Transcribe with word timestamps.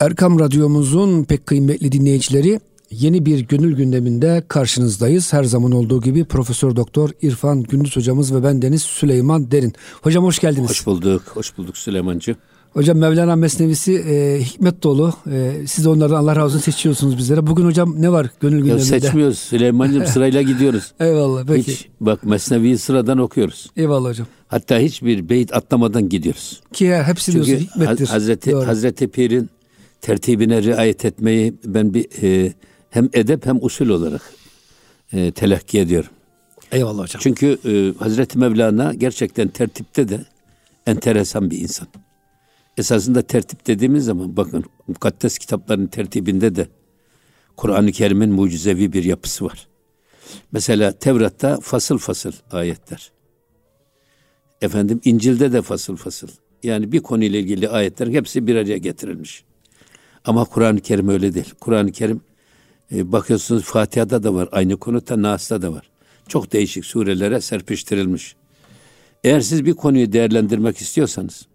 Erkam 0.00 0.40
Radyomuzun 0.40 1.24
pek 1.24 1.46
kıymetli 1.46 1.92
dinleyicileri 1.92 2.60
yeni 2.90 3.26
bir 3.26 3.40
gönül 3.40 3.76
gündeminde 3.76 4.44
karşınızdayız. 4.48 5.32
Her 5.32 5.44
zaman 5.44 5.72
olduğu 5.72 6.00
gibi 6.00 6.24
Profesör 6.24 6.76
Doktor 6.76 7.10
İrfan 7.22 7.62
Gündüz 7.62 7.96
hocamız 7.96 8.34
ve 8.34 8.42
ben 8.42 8.62
Deniz 8.62 8.82
Süleyman 8.82 9.50
Derin. 9.50 9.72
Hocam 10.02 10.24
hoş 10.24 10.38
geldiniz. 10.38 10.70
Hoş 10.70 10.86
bulduk. 10.86 11.22
Hoş 11.34 11.58
bulduk 11.58 11.78
Süleymancı. 11.78 12.36
Hocam 12.72 12.98
Mevlana 12.98 13.36
Mesnevisi 13.36 13.92
e, 13.94 14.40
hikmet 14.44 14.82
dolu. 14.82 15.14
E, 15.32 15.52
siz 15.66 15.86
onlardan 15.86 16.16
Allah 16.16 16.36
razı 16.36 16.44
olsun 16.44 16.58
seçiyorsunuz 16.58 17.18
bizlere. 17.18 17.46
Bugün 17.46 17.64
hocam 17.64 18.02
ne 18.02 18.12
var 18.12 18.30
gönül 18.40 18.58
gündeminde? 18.58 18.94
Ya 18.94 19.00
seçmiyoruz 19.00 19.38
Süleyman'cığım 19.38 20.06
sırayla 20.06 20.42
gidiyoruz. 20.42 20.92
Eyvallah 21.00 21.44
peki. 21.46 21.72
Hiç, 21.72 21.88
bak 22.00 22.24
Mesnevi'yi 22.24 22.78
sıradan 22.78 23.18
okuyoruz. 23.18 23.70
Eyvallah 23.76 24.08
hocam. 24.08 24.26
Hatta 24.48 24.78
hiçbir 24.78 25.28
beyit 25.28 25.54
atlamadan 25.54 26.08
gidiyoruz. 26.08 26.60
Ki 26.72 26.96
hepsi 26.96 27.32
Çünkü 27.32 27.46
diyorsun 27.46 27.66
hikmettir. 27.66 28.06
Hazreti, 28.06 28.54
Hazreti 28.54 29.08
Pir'in 29.08 29.50
tertibine 30.00 30.62
riayet 30.62 31.04
etmeyi 31.04 31.54
ben 31.64 31.94
bir 31.94 32.22
e, 32.22 32.52
hem 32.90 33.08
edep 33.12 33.46
hem 33.46 33.58
usul 33.64 33.88
olarak 33.88 34.22
e, 35.12 35.30
telakki 35.30 35.78
ediyorum. 35.78 36.10
Eyvallah 36.72 37.02
hocam. 37.02 37.20
Çünkü 37.22 37.58
e, 37.64 37.98
Hazreti 37.98 38.38
Mevlana 38.38 38.94
gerçekten 38.94 39.48
tertipte 39.48 40.08
de 40.08 40.20
enteresan 40.86 41.50
bir 41.50 41.58
insan. 41.58 41.88
Esasında 42.76 43.22
tertip 43.22 43.66
dediğimiz 43.66 44.04
zaman 44.04 44.36
bakın 44.36 44.64
mukaddes 44.88 45.38
kitapların 45.38 45.86
tertibinde 45.86 46.56
de 46.56 46.68
Kur'an-ı 47.56 47.92
Kerim'in 47.92 48.30
mucizevi 48.30 48.92
bir 48.92 49.04
yapısı 49.04 49.44
var. 49.44 49.68
Mesela 50.52 50.92
Tevrat'ta 50.92 51.60
fasıl 51.60 51.98
fasıl 51.98 52.32
ayetler. 52.50 53.12
Efendim 54.62 55.00
İncil'de 55.04 55.52
de 55.52 55.62
fasıl 55.62 55.96
fasıl. 55.96 56.28
Yani 56.62 56.92
bir 56.92 57.00
konuyla 57.00 57.38
ilgili 57.38 57.68
ayetlerin 57.68 58.12
hepsi 58.12 58.46
bir 58.46 58.54
araya 58.54 58.78
getirilmiş. 58.78 59.44
Ama 60.24 60.44
Kur'an-ı 60.44 60.80
Kerim 60.80 61.08
öyle 61.08 61.34
değil. 61.34 61.54
Kur'an-ı 61.60 61.92
Kerim 61.92 62.20
e, 62.92 63.12
bakıyorsunuz 63.12 63.64
Fatiha'da 63.64 64.22
da 64.22 64.34
var. 64.34 64.48
Aynı 64.52 64.76
konuda 64.76 65.22
Nas'ta 65.22 65.62
da 65.62 65.72
var. 65.72 65.90
Çok 66.28 66.52
değişik 66.52 66.84
surelere 66.84 67.40
serpiştirilmiş. 67.40 68.36
Eğer 69.24 69.40
siz 69.40 69.64
bir 69.64 69.74
konuyu 69.74 70.12
değerlendirmek 70.12 70.76
istiyorsanız 70.76 71.46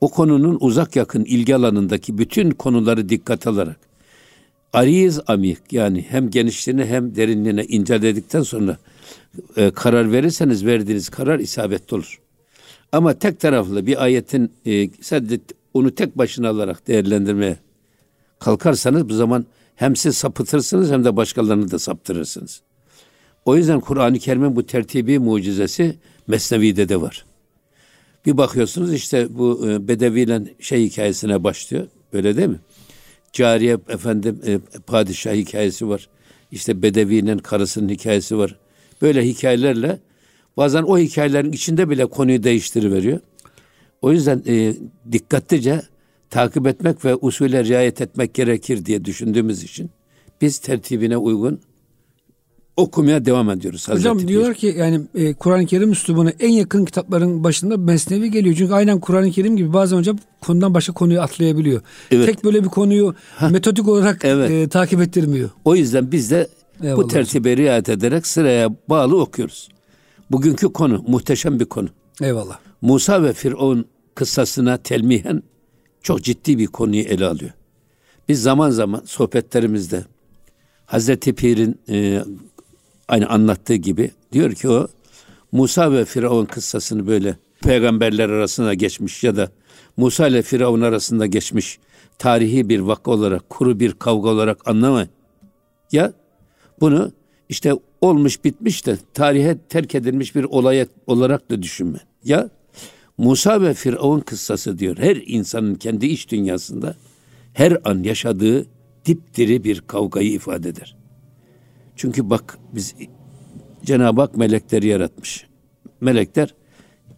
o 0.00 0.08
konunun 0.08 0.58
uzak 0.60 0.96
yakın 0.96 1.24
ilgi 1.24 1.56
alanındaki 1.56 2.18
bütün 2.18 2.50
konuları 2.50 3.08
dikkat 3.08 3.46
alarak 3.46 3.80
ariz 4.72 5.20
amik 5.26 5.72
yani 5.72 6.06
hem 6.08 6.30
genişliğine 6.30 6.86
hem 6.86 7.16
derinliğine 7.16 7.64
inceledikten 7.64 8.42
sonra 8.42 8.78
e, 9.56 9.70
karar 9.70 10.12
verirseniz 10.12 10.66
verdiğiniz 10.66 11.08
karar 11.08 11.38
isabetli 11.38 11.94
olur. 11.94 12.20
Ama 12.92 13.14
tek 13.14 13.40
taraflı 13.40 13.86
bir 13.86 14.02
ayetin 14.02 14.52
e, 14.66 14.90
sadece 15.00 15.40
onu 15.74 15.94
tek 15.94 16.18
başına 16.18 16.48
alarak 16.48 16.88
değerlendirmeye 16.88 17.56
kalkarsanız 18.40 19.08
bu 19.08 19.14
zaman 19.14 19.46
hem 19.76 19.96
siz 19.96 20.16
sapıtırsınız 20.16 20.90
hem 20.90 21.04
de 21.04 21.16
başkalarını 21.16 21.70
da 21.70 21.78
saptırırsınız. 21.78 22.62
O 23.44 23.56
yüzden 23.56 23.80
Kur'an-ı 23.80 24.18
Kerim'in 24.18 24.56
bu 24.56 24.66
tertibi 24.66 25.18
mucizesi 25.18 25.98
Mesnevi'de 26.26 26.88
de 26.88 27.00
var. 27.00 27.24
Bir 28.26 28.36
bakıyorsunuz 28.36 28.94
işte 28.94 29.26
bu 29.30 29.68
e, 29.70 29.88
Bedevi'yle 29.88 30.42
şey 30.60 30.84
hikayesine 30.84 31.44
başlıyor. 31.44 31.86
Öyle 32.12 32.36
değil 32.36 32.48
mi? 32.48 32.60
Cariye 33.32 33.78
efendim 33.88 34.40
e, 34.46 34.58
padişah 34.86 35.32
hikayesi 35.32 35.88
var. 35.88 36.08
İşte 36.52 36.82
Bedevi'nin 36.82 37.38
karısının 37.38 37.88
hikayesi 37.88 38.38
var. 38.38 38.56
Böyle 39.02 39.26
hikayelerle 39.26 40.00
bazen 40.56 40.82
o 40.82 40.98
hikayelerin 40.98 41.52
içinde 41.52 41.90
bile 41.90 42.06
konuyu 42.06 42.42
değiştiriveriyor. 42.42 43.20
O 44.02 44.12
yüzden 44.12 44.42
e, 44.46 44.74
dikkatlice 45.12 45.82
takip 46.30 46.66
etmek 46.66 47.04
ve 47.04 47.16
usule 47.16 47.64
riayet 47.64 48.00
etmek 48.00 48.34
gerekir 48.34 48.84
diye 48.84 49.04
düşündüğümüz 49.04 49.62
için 49.62 49.90
biz 50.40 50.58
tertibine 50.58 51.16
uygun 51.16 51.60
okumaya 52.76 53.24
devam 53.24 53.50
ediyoruz. 53.50 53.88
Hazreti 53.88 54.08
Hocam 54.08 54.28
diyorlar 54.28 54.54
ki 54.54 54.74
yani 54.78 55.00
e, 55.14 55.34
Kur'an-ı 55.34 55.66
Kerim 55.66 55.92
üslubuna 55.92 56.30
en 56.40 56.48
yakın 56.48 56.84
kitapların 56.84 57.44
başında 57.44 57.76
Mesnevi 57.76 58.30
geliyor. 58.30 58.56
Çünkü 58.58 58.72
aynen 58.72 59.00
Kur'an-ı 59.00 59.30
Kerim 59.30 59.56
gibi 59.56 59.72
bazen 59.72 59.96
hocam 59.96 60.18
konudan 60.40 60.74
başka 60.74 60.92
konuyu 60.92 61.20
atlayabiliyor. 61.20 61.80
Evet. 62.10 62.26
Tek 62.26 62.44
böyle 62.44 62.64
bir 62.64 62.68
konuyu 62.68 63.14
Heh. 63.36 63.50
metodik 63.50 63.88
olarak 63.88 64.24
evet. 64.24 64.50
e, 64.50 64.68
takip 64.68 65.00
ettirmiyor. 65.00 65.50
O 65.64 65.76
yüzden 65.76 66.12
biz 66.12 66.30
de 66.30 66.48
Eyvallah 66.82 66.96
bu 66.96 67.08
tertibe 67.08 67.56
riayet 67.56 67.88
ederek 67.88 68.26
sıraya 68.26 68.70
bağlı 68.88 69.20
okuyoruz. 69.20 69.68
Bugünkü 70.30 70.72
konu 70.72 71.04
muhteşem 71.08 71.60
bir 71.60 71.64
konu. 71.64 71.88
Eyvallah. 72.22 72.58
Musa 72.82 73.22
ve 73.22 73.32
Firavun 73.32 73.84
kıssasına 74.14 74.76
telmihen 74.76 75.42
çok 76.02 76.22
ciddi 76.22 76.58
bir 76.58 76.66
konuyu 76.66 77.02
ele 77.02 77.26
alıyor. 77.26 77.50
Biz 78.28 78.42
zaman 78.42 78.70
zaman 78.70 79.02
sohbetlerimizde 79.04 80.04
Hazreti 80.86 81.32
Pir'in 81.32 81.80
e, 81.88 82.24
aynı 83.08 83.28
anlattığı 83.28 83.74
gibi 83.74 84.10
diyor 84.32 84.52
ki 84.52 84.68
o 84.68 84.88
Musa 85.52 85.92
ve 85.92 86.04
Firavun 86.04 86.44
kıssasını 86.44 87.06
böyle 87.06 87.36
peygamberler 87.62 88.28
arasında 88.28 88.74
geçmiş 88.74 89.24
ya 89.24 89.36
da 89.36 89.50
Musa 89.96 90.28
ile 90.28 90.42
Firavun 90.42 90.80
arasında 90.80 91.26
geçmiş 91.26 91.78
tarihi 92.18 92.68
bir 92.68 92.80
vaka 92.80 93.10
olarak, 93.10 93.50
kuru 93.50 93.80
bir 93.80 93.92
kavga 93.92 94.28
olarak 94.28 94.68
anlama. 94.68 95.06
Ya 95.92 96.12
bunu 96.80 97.12
işte 97.48 97.72
olmuş 98.00 98.44
bitmiş 98.44 98.86
de 98.86 98.98
tarihe 99.14 99.58
terk 99.68 99.94
edilmiş 99.94 100.34
bir 100.34 100.44
olay 100.44 100.86
olarak 101.06 101.50
da 101.50 101.62
düşünme. 101.62 101.98
Ya 102.24 102.50
Musa 103.20 103.62
ve 103.62 103.74
Firavun 103.74 104.20
kıssası 104.20 104.78
diyor. 104.78 104.96
Her 104.98 105.16
insanın 105.26 105.74
kendi 105.74 106.06
iç 106.06 106.30
dünyasında 106.30 106.94
her 107.52 107.78
an 107.84 108.02
yaşadığı 108.02 108.66
dipdiri 109.04 109.64
bir 109.64 109.80
kavgayı 109.80 110.32
ifade 110.32 110.68
eder. 110.68 110.96
Çünkü 111.96 112.30
bak 112.30 112.58
biz 112.72 112.94
Cenab-ı 113.84 114.20
Hak 114.20 114.36
melekleri 114.36 114.86
yaratmış. 114.86 115.46
Melekler 116.00 116.54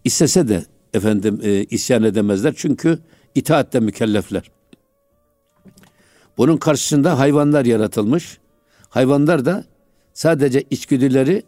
istese 0.05 0.49
de 0.49 0.65
efendim 0.95 1.41
e, 1.43 1.65
isyan 1.65 2.03
edemezler 2.03 2.55
çünkü 2.57 2.99
itaatle 3.35 3.81
mükellefler. 3.81 4.51
Bunun 6.37 6.57
karşısında 6.57 7.19
hayvanlar 7.19 7.65
yaratılmış. 7.65 8.39
Hayvanlar 8.89 9.45
da 9.45 9.65
sadece 10.15 10.65
içgüdüleri 10.71 11.43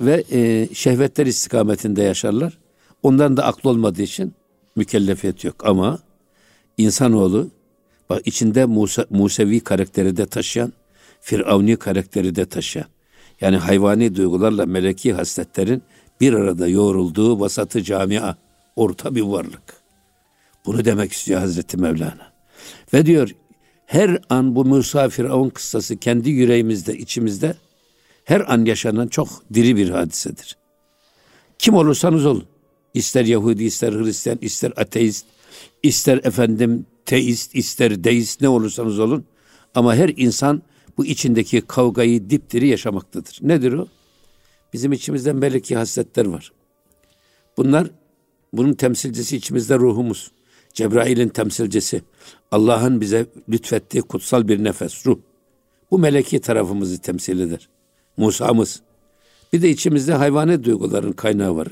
ve 0.00 0.24
e, 0.32 0.68
şehvetler 0.74 1.26
istikametinde 1.26 2.02
yaşarlar. 2.02 2.58
Onların 3.02 3.36
da 3.36 3.44
aklı 3.44 3.70
olmadığı 3.70 4.02
için 4.02 4.34
mükellefiyet 4.76 5.44
yok. 5.44 5.66
Ama 5.66 5.98
insanoğlu 6.78 7.50
bak 8.10 8.22
içinde 8.24 8.64
Musa, 8.64 9.06
Musevi 9.10 9.60
karakteri 9.60 10.16
de 10.16 10.26
taşıyan, 10.26 10.72
Firavuni 11.20 11.76
karakteri 11.76 12.36
de 12.36 12.46
taşıyan. 12.46 12.86
Yani 13.40 13.56
hayvani 13.56 14.16
duygularla 14.16 14.66
meleki 14.66 15.12
hasletlerin 15.12 15.82
bir 16.20 16.32
arada 16.32 16.68
yoğrulduğu 16.68 17.40
vasatı 17.40 17.82
camia, 17.82 18.34
orta 18.76 19.14
bir 19.14 19.22
varlık. 19.22 19.80
Bunu 20.66 20.84
demek 20.84 21.12
istiyor 21.12 21.40
Hazreti 21.40 21.76
Mevlana. 21.76 22.32
Ve 22.94 23.06
diyor 23.06 23.30
her 23.86 24.18
an 24.28 24.56
bu 24.56 24.64
Musa 24.64 25.08
Firavun 25.08 25.48
kıssası 25.48 25.96
kendi 25.96 26.30
yüreğimizde, 26.30 26.98
içimizde 26.98 27.54
her 28.24 28.52
an 28.52 28.64
yaşanan 28.64 29.08
çok 29.08 29.28
diri 29.54 29.76
bir 29.76 29.90
hadisedir. 29.90 30.56
Kim 31.58 31.74
olursanız 31.74 32.26
olun. 32.26 32.44
İster 32.94 33.24
Yahudi, 33.24 33.64
ister 33.64 33.92
Hristiyan, 33.92 34.38
ister 34.40 34.72
ateist, 34.76 35.26
ister 35.82 36.20
efendim 36.24 36.86
teist, 37.06 37.54
ister 37.54 38.04
deist 38.04 38.40
ne 38.40 38.48
olursanız 38.48 38.98
olun. 38.98 39.24
Ama 39.74 39.94
her 39.94 40.08
insan 40.16 40.62
bu 40.96 41.06
içindeki 41.06 41.60
kavgayı 41.60 42.30
dipdiri 42.30 42.68
yaşamaktadır. 42.68 43.38
Nedir 43.42 43.72
o? 43.72 43.88
Bizim 44.72 44.92
içimizde 44.92 45.32
meleki 45.32 45.76
hasletler 45.76 46.26
var. 46.26 46.52
Bunlar 47.56 47.90
bunun 48.52 48.72
temsilcisi 48.72 49.36
içimizde 49.36 49.78
ruhumuz. 49.78 50.30
Cebrail'in 50.74 51.28
temsilcisi. 51.28 52.02
Allah'ın 52.50 53.00
bize 53.00 53.26
lütfettiği 53.48 54.02
kutsal 54.02 54.48
bir 54.48 54.64
nefes, 54.64 55.06
ruh. 55.06 55.18
Bu 55.90 55.98
meleki 55.98 56.40
tarafımızı 56.40 57.00
temsil 57.00 57.40
eder. 57.40 57.68
Musa'mız. 58.16 58.80
Bir 59.52 59.62
de 59.62 59.70
içimizde 59.70 60.14
hayvani 60.14 60.64
duyguların 60.64 61.12
kaynağı 61.12 61.56
var. 61.56 61.68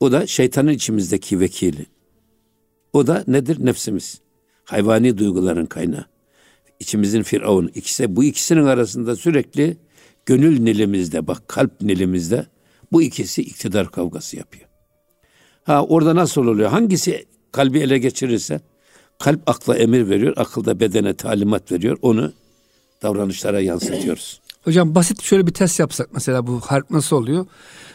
O 0.00 0.12
da 0.12 0.26
şeytanın 0.26 0.72
içimizdeki 0.72 1.40
vekili. 1.40 1.86
O 2.92 3.06
da 3.06 3.24
nedir? 3.26 3.66
Nefsimiz. 3.66 4.20
Hayvani 4.64 5.18
duyguların 5.18 5.66
kaynağı. 5.66 6.04
İçimizin 6.80 7.22
firavun. 7.22 7.70
İkisi, 7.74 8.16
bu 8.16 8.24
ikisinin 8.24 8.64
arasında 8.64 9.16
sürekli 9.16 9.76
gönül 10.26 10.60
nilimizde, 10.60 11.26
bak 11.26 11.48
kalp 11.48 11.80
nilimizde 11.80 12.46
bu 12.92 13.02
ikisi 13.02 13.42
iktidar 13.42 13.90
kavgası 13.90 14.36
yapıyor. 14.36 14.68
Ha 15.64 15.84
orada 15.84 16.16
nasıl 16.16 16.46
oluyor? 16.46 16.70
Hangisi 16.70 17.26
kalbi 17.52 17.78
ele 17.78 17.98
geçirirse 17.98 18.60
kalp 19.18 19.50
akla 19.50 19.76
emir 19.76 20.08
veriyor, 20.08 20.32
akıl 20.36 20.64
da 20.64 20.80
bedene 20.80 21.14
talimat 21.14 21.72
veriyor. 21.72 21.98
Onu 22.02 22.32
davranışlara 23.02 23.60
yansıtıyoruz. 23.60 24.40
Hocam 24.64 24.94
basit 24.94 25.22
şöyle 25.22 25.46
bir 25.46 25.52
test 25.52 25.80
yapsak 25.80 26.08
mesela 26.12 26.46
bu 26.46 26.60
harp 26.60 26.90
nasıl 26.90 27.16
oluyor? 27.16 27.46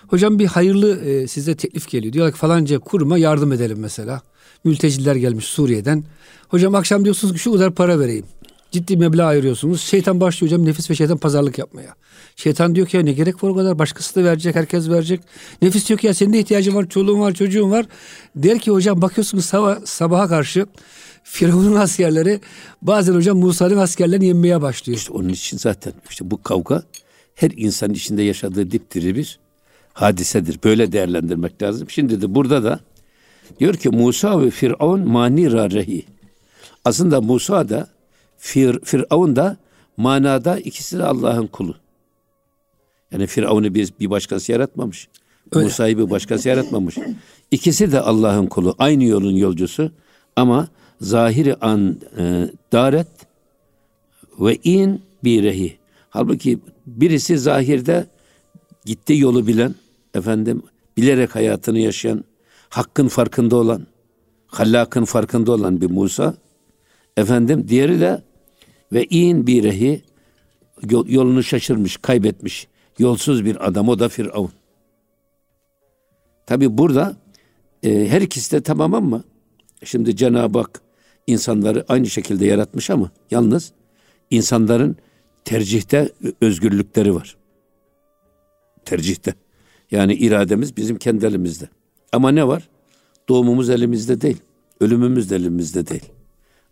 Hocam 0.08 0.40
bir 0.40 0.46
hayırlı 0.46 1.02
e, 1.02 1.28
size 1.28 1.56
teklif 1.56 1.90
geliyor. 1.90 2.14
Diyorlar 2.14 2.34
ki 2.34 2.40
falanca 2.40 2.80
kuruma 2.80 3.18
yardım 3.18 3.52
edelim 3.52 3.78
mesela. 3.80 4.22
mülteciler 4.64 5.16
gelmiş 5.16 5.46
Suriye'den. 5.46 6.04
Hocam 6.48 6.76
akşam 6.76 7.04
diyorsunuz 7.04 7.34
ki 7.34 7.40
şu 7.40 7.52
kadar 7.52 7.72
para 7.72 8.00
vereyim. 8.00 8.26
Ciddi 8.72 8.98
meblağ 8.98 9.26
ayırıyorsunuz. 9.26 9.82
Şeytan 9.82 10.22
başlıyor 10.22 10.52
hocam 10.52 10.66
nefis 10.66 10.90
ve 10.90 10.96
şeytan 10.96 11.18
pazarlık 11.18 11.58
yapmaya. 11.58 11.96
Şeytan 12.36 12.76
diyor 12.76 12.88
ki 12.88 12.98
ya 12.98 13.04
ne 13.04 13.14
gerek 13.14 13.44
var 13.44 13.50
o 13.50 13.56
kadar 13.56 13.80
başkası 13.80 14.16
da 14.16 14.24
verecek 14.24 14.56
herkes 14.56 14.90
verecek. 14.90 15.22
Nefis 15.62 15.88
diyor 15.88 16.00
ki 16.00 16.08
ya 16.08 16.14
senin 16.14 16.34
de 16.34 16.40
ihtiyacın 16.40 16.76
var 16.76 16.90
çoluğun 16.90 17.20
var 17.20 17.34
çocuğun 17.34 17.72
var. 17.72 17.86
Der 18.36 18.60
ki 18.60 18.72
hocam 18.72 19.02
bakıyorsunuz 19.02 19.46
sabah, 19.46 19.86
sabaha 19.86 20.28
karşı 20.28 20.66
Firavun'un 21.24 21.76
askerleri 21.76 22.40
bazen 22.82 23.14
hocam 23.14 23.38
Musa'nın 23.38 23.78
askerlerini 23.78 24.26
yenmeye 24.26 24.62
başlıyor. 24.62 24.98
İşte 24.98 25.14
onun 25.14 25.30
için 25.30 25.58
zaten 25.58 25.94
işte 26.10 26.32
bu 26.32 26.44
kavga 26.44 26.84
her 27.36 27.52
insan 27.58 27.94
içinde 27.94 28.24
yaşadığı 28.24 28.72
dipdiri 28.72 29.16
bir 29.16 29.40
hadisedir. 29.96 30.60
Böyle 30.64 30.92
değerlendirmek 30.92 31.64
lazım. 31.64 31.90
Şimdi 31.90 32.22
de 32.22 32.36
burada 32.36 32.64
da 32.64 32.80
diyor 33.60 33.74
ki 33.74 33.90
Musa 33.90 34.42
ve 34.42 34.50
Firavun 34.50 35.08
mani 35.08 35.52
rarehi. 35.52 36.06
Aslında 36.86 37.22
Musa 37.22 37.70
da 37.70 37.88
Fir, 38.38 38.80
Firavun 38.84 39.36
da 39.36 39.58
manada 39.98 40.60
ikisi 40.60 41.00
de 41.00 41.04
Allah'ın 41.04 41.48
kulu. 41.48 41.76
Yani 43.12 43.28
Firavun'u 43.28 43.74
bir, 43.74 43.94
bir 44.00 44.10
başkası 44.10 44.52
yaratmamış. 44.52 45.08
Musa'yı 45.54 45.98
bir 45.98 46.10
başkası 46.10 46.50
yaratmamış. 46.50 46.98
İkisi 47.52 47.92
de 47.92 48.00
Allah'ın 48.00 48.48
kulu. 48.48 48.76
Aynı 48.80 49.04
yolun 49.04 49.36
yolcusu. 49.36 49.92
Ama 50.36 50.68
zahiri 51.02 51.56
an 51.56 51.98
e, 52.18 52.50
daret 52.72 53.08
ve 54.40 54.56
in 54.64 55.02
birehi. 55.24 55.78
Halbuki 56.10 56.60
birisi 56.86 57.38
zahirde 57.38 58.08
gitti 58.86 59.18
yolu 59.18 59.48
bilen, 59.48 59.76
efendim 60.16 60.64
bilerek 60.98 61.36
hayatını 61.36 61.80
yaşayan, 61.80 62.24
hakkın 62.70 63.08
farkında 63.08 63.56
olan, 63.56 63.88
hallakın 64.48 65.06
farkında 65.06 65.52
olan 65.52 65.82
bir 65.82 65.90
Musa. 65.90 66.36
Efendim 67.18 67.68
diğeri 67.68 68.00
de 68.00 68.22
ve 68.94 69.06
in 69.06 69.48
birehi 69.48 70.02
yolunu 70.92 71.44
şaşırmış, 71.44 71.98
kaybetmiş, 71.98 72.68
yolsuz 73.00 73.46
bir 73.46 73.68
adam 73.68 73.90
o 73.90 74.00
da 74.00 74.10
Firavun. 74.10 74.52
Tabi 76.46 76.78
burada 76.78 77.18
e, 77.84 78.08
her 78.10 78.22
ikisi 78.22 78.52
de 78.52 78.62
tamam 78.62 78.94
ama 78.94 79.24
şimdi 79.84 80.16
Cenab-ı 80.16 80.60
Hak 80.60 80.82
insanları 81.28 81.86
aynı 81.88 82.10
şekilde 82.10 82.46
yaratmış 82.46 82.90
ama 82.90 83.12
yalnız 83.32 83.72
insanların 84.32 84.98
tercihte 85.46 86.10
özgürlükleri 86.42 87.16
var. 87.16 87.38
Tercihte. 88.86 89.34
Yani 89.92 90.14
irademiz 90.14 90.78
bizim 90.78 90.98
kendi 90.98 91.26
elimizde. 91.26 91.70
Ama 92.12 92.32
ne 92.32 92.48
var? 92.48 92.70
Doğumumuz 93.30 93.70
elimizde 93.70 94.22
değil. 94.22 94.38
Ölümümüz 94.80 95.30
de 95.30 95.36
elimizde 95.36 95.88
değil. 95.88 96.06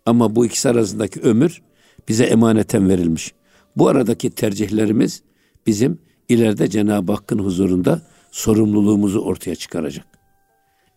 Ama 0.06 0.36
bu 0.36 0.46
ikisi 0.46 0.68
arasındaki 0.68 1.20
ömür 1.20 1.62
bize 2.08 2.24
emaneten 2.24 2.88
verilmiş. 2.88 3.32
Bu 3.76 3.88
aradaki 3.88 4.30
tercihlerimiz 4.30 5.22
bizim 5.66 5.98
ileride 6.28 6.68
Cenab-ı 6.68 7.12
Hakk'ın 7.12 7.38
huzurunda 7.38 8.02
sorumluluğumuzu 8.30 9.20
ortaya 9.20 9.54
çıkaracak. 9.54 10.06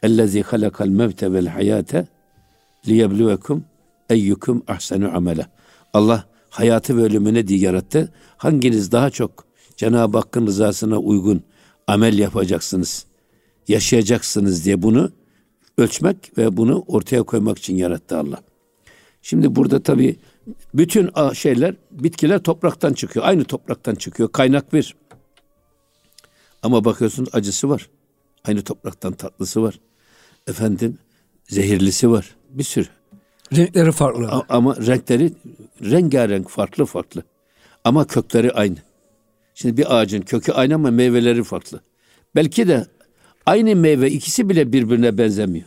Ellezî 0.04 0.42
halakal 0.42 0.88
mevte 0.88 1.34
vel 1.34 1.48
hayate 1.48 2.08
liyebluvekum 2.88 3.66
eyyukum 4.10 4.64
ahsenu 4.68 5.16
amele. 5.16 5.46
Allah 5.94 6.26
hayatı 6.50 6.98
ve 6.98 7.02
ölümü 7.02 7.34
ne 7.34 7.48
diye 7.48 7.60
yarattı? 7.60 8.14
Hanginiz 8.38 8.92
daha 8.92 9.10
çok 9.10 9.46
Cenab-ı 9.78 10.18
Hakk'ın 10.18 10.48
rızasına 10.48 10.98
uygun 10.98 11.44
amel 11.88 12.18
yapacaksınız, 12.18 13.06
yaşayacaksınız 13.68 14.66
diye 14.66 14.82
bunu 14.82 15.12
ölçmek 15.78 16.38
ve 16.38 16.58
bunu 16.58 16.84
ortaya 16.88 17.24
koymak 17.24 17.58
için 17.58 17.78
yarattı 17.78 18.18
Allah. 18.18 18.42
Şimdi 19.22 19.56
burada 19.56 19.84
tabii 19.84 20.16
bütün 20.74 21.34
şeyler, 21.34 21.76
bitkiler 21.92 22.40
topraktan 22.40 22.94
çıkıyor. 22.94 23.26
Aynı 23.26 23.44
topraktan 23.44 23.96
çıkıyor. 23.96 24.32
Kaynak 24.32 24.74
bir. 24.74 24.96
Ama 26.64 26.86
bakıyorsunuz 26.86 27.30
acısı 27.34 27.70
var. 27.70 27.90
Aynı 28.46 28.62
topraktan 28.62 29.14
tatlısı 29.14 29.62
var. 29.64 29.80
Efendim 30.48 30.98
zehirlisi 31.48 32.12
var. 32.12 32.36
Bir 32.50 32.64
sürü. 32.64 32.88
Renkleri 33.56 33.92
farklı. 33.92 34.28
A- 34.28 34.46
ama 34.50 34.76
renkleri 34.76 35.34
rengarenk 35.82 36.50
farklı 36.50 36.86
farklı. 36.86 37.24
Ama 37.84 38.08
kökleri 38.08 38.52
aynı. 38.52 38.78
Şimdi 39.60 39.78
bir 39.78 39.98
ağacın 39.98 40.22
kökü 40.22 40.52
aynı 40.52 40.76
ama 40.76 40.92
meyveleri 40.92 41.44
farklı. 41.44 41.82
Belki 42.36 42.68
de 42.68 42.86
aynı 43.46 43.76
meyve 43.76 44.12
ikisi 44.12 44.50
bile 44.50 44.74
birbirine 44.74 45.18
benzemiyor. 45.18 45.66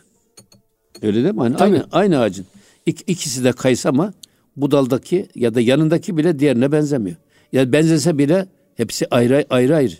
Öyle 1.02 1.24
değil 1.24 1.34
mi? 1.34 1.40
Aynı, 1.42 1.56
aynı, 1.56 1.86
aynı 1.92 2.20
ağacın. 2.20 2.46
İk, 2.86 3.04
ikisi 3.06 3.44
de 3.44 3.52
kayısı 3.52 3.88
ama 3.88 4.12
bu 4.56 4.70
daldaki 4.70 5.28
ya 5.34 5.54
da 5.54 5.60
yanındaki 5.60 6.16
bile 6.16 6.38
diğerine 6.38 6.72
benzemiyor. 6.72 7.16
Yani 7.52 7.72
benzese 7.72 8.18
bile 8.18 8.46
hepsi 8.76 9.06
ayrı 9.10 9.46
ayrı 9.50 9.76
ayrı. 9.76 9.94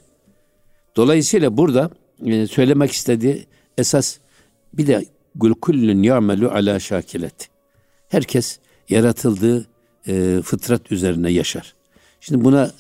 Dolayısıyla 0.97 1.57
burada 1.57 1.91
e, 2.27 2.47
söylemek 2.47 2.93
istediği 2.93 3.47
esas 3.79 4.19
bir 4.75 4.87
de 4.87 5.05
gül 5.35 5.55
kullun 5.55 6.03
ya'melu 6.03 6.51
ala 6.51 6.81
şakilet. 6.81 7.49
Herkes 8.09 8.59
yaratıldığı 8.89 9.67
e, 10.07 10.41
fıtrat 10.45 10.93
üzerine 10.93 11.31
yaşar. 11.31 11.75
Şimdi 12.21 12.45
buna 12.45 12.71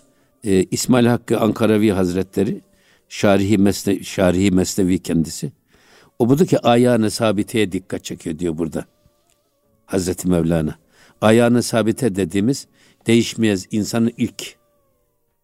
e, 0.44 0.64
İsmail 0.64 1.06
Hakkı 1.06 1.40
Ankaravi 1.40 1.90
Hazretleri 1.90 2.60
Şarihi, 3.08 3.58
Mesne, 3.58 4.02
Şarihi 4.02 4.50
Mesnevi 4.50 4.98
kendisi. 4.98 5.52
O 6.18 6.28
buradaki 6.28 6.58
ayağını 6.58 7.10
sabiteye 7.10 7.72
dikkat 7.72 8.04
çekiyor 8.04 8.38
diyor 8.38 8.58
burada. 8.58 8.84
Hazreti 9.86 10.28
Mevlana. 10.28 10.78
Ayağını 11.20 11.62
sabite 11.62 12.14
dediğimiz 12.14 12.66
değişmeyez 13.06 13.66
insanın 13.70 14.12
ilk 14.16 14.56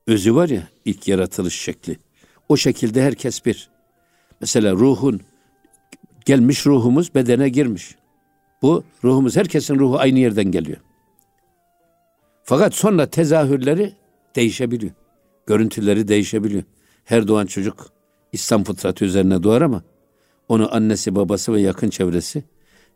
özü 0.06 0.34
var 0.34 0.48
ya 0.48 0.68
ilk 0.84 1.08
yaratılış 1.08 1.60
şekli. 1.60 1.98
O 2.48 2.56
şekilde 2.56 3.02
herkes 3.02 3.46
bir. 3.46 3.70
Mesela 4.40 4.72
ruhun 4.72 5.20
gelmiş 6.24 6.66
ruhumuz 6.66 7.14
bedene 7.14 7.48
girmiş. 7.48 7.94
Bu 8.62 8.84
ruhumuz 9.04 9.36
herkesin 9.36 9.78
ruhu 9.78 9.98
aynı 9.98 10.18
yerden 10.18 10.50
geliyor. 10.50 10.78
Fakat 12.44 12.74
sonra 12.74 13.06
tezahürleri 13.06 13.92
değişebiliyor. 14.36 14.92
Görüntüleri 15.46 16.08
değişebiliyor. 16.08 16.62
Her 17.04 17.28
doğan 17.28 17.46
çocuk 17.46 17.90
İslam 18.32 18.64
fıtratı 18.64 19.04
üzerine 19.04 19.42
doğar 19.42 19.62
ama 19.62 19.82
onu 20.48 20.74
annesi, 20.74 21.14
babası 21.14 21.52
ve 21.52 21.60
yakın 21.60 21.90
çevresi 21.90 22.44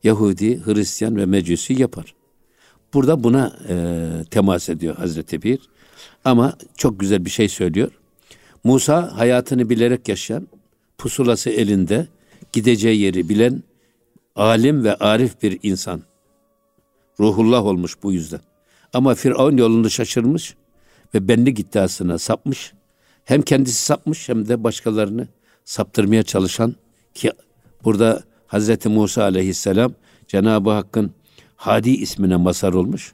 Yahudi, 0.03 0.65
Hristiyan 0.65 1.17
ve 1.17 1.27
Mecusi 1.27 1.81
yapar. 1.81 2.15
Burada 2.95 3.25
buna 3.25 3.57
e, 3.69 4.07
temas 4.31 4.69
ediyor 4.69 4.97
Hazreti 4.97 5.43
Bir. 5.43 5.59
Ama 6.25 6.57
çok 6.77 7.01
güzel 7.01 7.25
bir 7.25 7.31
şey 7.31 7.49
söylüyor. 7.49 7.91
Musa 8.65 9.19
hayatını 9.19 9.71
bilerek 9.71 10.09
yaşayan, 10.09 10.49
pusulası 10.99 11.51
elinde, 11.51 12.07
gideceği 12.53 13.01
yeri 13.01 13.29
bilen, 13.29 13.63
alim 14.37 14.85
ve 14.85 14.95
arif 14.95 15.43
bir 15.43 15.59
insan. 15.63 16.03
Ruhullah 17.21 17.67
olmuş 17.67 17.97
bu 18.03 18.13
yüzden. 18.13 18.41
Ama 18.93 19.15
Firavun 19.15 19.57
yolunu 19.57 19.91
şaşırmış 19.91 20.55
ve 21.15 21.29
benlik 21.29 21.59
iddiasına 21.59 22.19
sapmış. 22.19 22.73
Hem 23.25 23.43
kendisi 23.43 23.85
sapmış 23.85 24.29
hem 24.29 24.49
de 24.49 24.65
başkalarını 24.65 25.29
saptırmaya 25.65 26.23
çalışan 26.23 26.75
ki 27.15 27.33
burada 27.85 28.23
Hazreti 28.47 28.89
Musa 28.89 29.23
aleyhisselam 29.23 29.93
Cenab-ı 30.29 30.71
Hakk'ın 30.71 31.13
Hadi 31.61 31.91
ismine 31.91 32.37
mazhar 32.37 32.73
olmuş. 32.73 33.13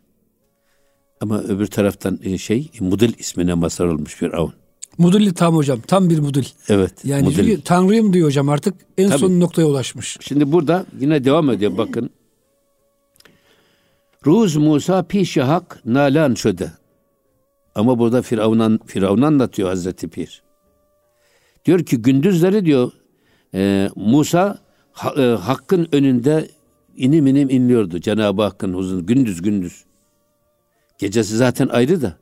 Ama 1.20 1.40
öbür 1.40 1.66
taraftan 1.66 2.18
e, 2.22 2.38
şey 2.38 2.70
Mudil 2.80 3.12
ismine 3.18 3.54
mazhar 3.54 3.86
olmuş 3.86 4.14
Firavun. 4.14 4.52
Mudilli 4.98 5.34
tam 5.34 5.56
hocam. 5.56 5.80
Tam 5.80 6.10
bir 6.10 6.18
mudil. 6.18 6.44
Evet. 6.68 6.92
Yani 7.04 7.22
mudil. 7.22 7.46
Diyor, 7.46 7.58
Tanrıyım 7.64 8.12
diyor 8.12 8.26
hocam 8.26 8.48
artık 8.48 8.74
en 8.98 9.08
Tabii. 9.08 9.18
son 9.18 9.40
noktaya 9.40 9.64
ulaşmış. 9.64 10.16
Şimdi 10.20 10.52
burada 10.52 10.86
yine 11.00 11.24
devam 11.24 11.50
ediyor 11.50 11.78
bakın. 11.78 12.10
Ruz 14.26 14.56
Musa 14.56 15.02
pişi 15.02 15.42
hak 15.42 15.80
nalan 15.84 16.34
şöde. 16.34 16.70
Ama 17.76 17.98
burada 17.98 18.22
Firavun, 18.22 18.80
Firavun 18.86 19.22
anlatıyor 19.22 19.68
Hazreti 19.68 20.08
Pir. 20.08 20.42
Diyor 21.64 21.80
ki 21.80 22.02
gündüzleri 22.02 22.64
diyor 22.64 22.92
e, 23.54 23.90
Musa 23.96 24.58
ha, 24.92 25.22
e, 25.22 25.22
hakkın 25.22 25.88
önünde 25.92 26.48
inim 26.96 27.26
inim 27.26 27.50
inliyordu 27.50 28.00
Cenab-ı 28.00 28.42
Hakk'ın 28.42 28.74
huzurunda 28.74 29.12
gündüz 29.12 29.42
gündüz. 29.42 29.84
Gecesi 30.98 31.36
zaten 31.36 31.68
ayrı 31.68 32.02
da 32.02 32.16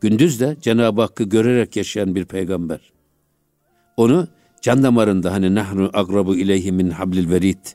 gündüz 0.00 0.40
de 0.40 0.56
Cenab-ı 0.60 1.00
Hakk'ı 1.00 1.24
görerek 1.24 1.76
yaşayan 1.76 2.14
bir 2.14 2.24
peygamber. 2.24 2.92
Onu 3.96 4.28
can 4.60 4.82
damarında 4.82 5.32
hani 5.32 5.54
nahnu 5.54 5.90
agrabu 5.92 6.36
ileyhi 6.36 6.72
min 6.72 6.90
hablil 6.90 7.30
verid. 7.30 7.66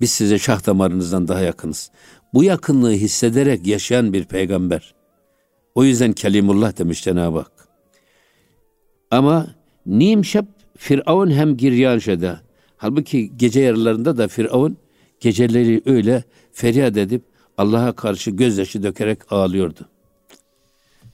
Biz 0.00 0.10
size 0.10 0.38
şah 0.38 0.66
damarınızdan 0.66 1.28
daha 1.28 1.40
yakınız. 1.40 1.90
Bu 2.34 2.44
yakınlığı 2.44 2.92
hissederek 2.92 3.66
yaşayan 3.66 4.12
bir 4.12 4.24
peygamber. 4.24 5.01
O 5.74 5.84
yüzden 5.84 6.12
Kelimullah 6.12 6.78
demiş 6.78 7.04
Cenab-ı 7.04 7.38
Hak. 7.38 7.52
Ama 9.10 9.54
nimşep 9.86 10.44
Firavun 10.76 11.30
hem 11.30 11.56
giryan 11.56 11.98
şeda. 11.98 12.40
Halbuki 12.76 13.36
gece 13.36 13.60
yarılarında 13.60 14.16
da 14.16 14.28
Firavun 14.28 14.76
Geceleri 15.22 15.82
öyle 15.86 16.24
feryat 16.52 16.96
edip 16.96 17.22
Allah'a 17.58 17.92
karşı 17.92 18.30
gözyaşı 18.30 18.82
dökerek 18.82 19.32
ağlıyordu. 19.32 19.88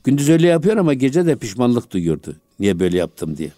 Gündüz 0.05 0.29
öyle 0.29 0.47
yapıyor 0.47 0.77
ama 0.77 0.95
gece 0.95 1.27
de 1.27 1.37
pişmanlık 1.37 1.91
duyuyordu. 1.91 2.37
Niye 2.59 2.81
böyle 2.81 2.99
yaptım 2.99 3.37
diye. 3.37 3.53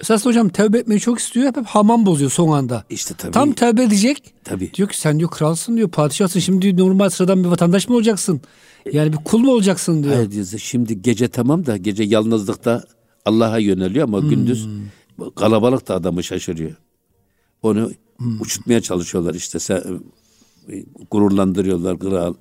Esas 0.00 0.26
hocam 0.26 0.48
tevbe 0.48 0.78
etmeyi 0.78 1.00
çok 1.00 1.18
istiyor. 1.18 1.46
Hep, 1.46 1.66
hamam 1.66 2.06
bozuyor 2.06 2.30
son 2.30 2.48
anda. 2.48 2.84
İşte 2.90 3.14
tabii. 3.18 3.32
Tam 3.32 3.52
tevbe 3.52 3.82
edecek. 3.82 4.34
Tabii. 4.44 4.72
Diyor 4.74 4.88
ki 4.88 5.00
sen 5.00 5.18
diyor 5.18 5.30
kralsın 5.30 5.76
diyor 5.76 5.88
padişahsın. 5.88 6.40
Şimdi 6.40 6.76
normal 6.76 7.08
sıradan 7.10 7.44
bir 7.44 7.48
vatandaş 7.48 7.88
mı 7.88 7.96
olacaksın? 7.96 8.40
Yani 8.92 9.12
bir 9.12 9.16
kul 9.16 9.38
mu 9.38 9.52
olacaksın 9.52 10.02
diyor. 10.02 10.14
Hayır 10.14 10.30
diyorsa 10.30 10.58
şimdi 10.58 11.02
gece 11.02 11.28
tamam 11.28 11.66
da 11.66 11.76
gece 11.76 12.02
yalnızlıkta 12.02 12.84
Allah'a 13.24 13.58
yöneliyor 13.58 14.04
ama 14.04 14.20
hmm. 14.20 14.30
gündüz 14.30 14.68
kalabalık 15.36 15.88
da 15.88 15.94
adamı 15.94 16.22
şaşırıyor. 16.22 16.72
Onu 17.62 17.90
hmm. 18.16 18.40
uçutmaya 18.40 18.80
çalışıyorlar 18.80 19.34
işte 19.34 19.58
sen, 19.58 19.82
e, 20.72 20.84
gururlandırıyorlar 21.10 21.98
kral, 21.98 22.34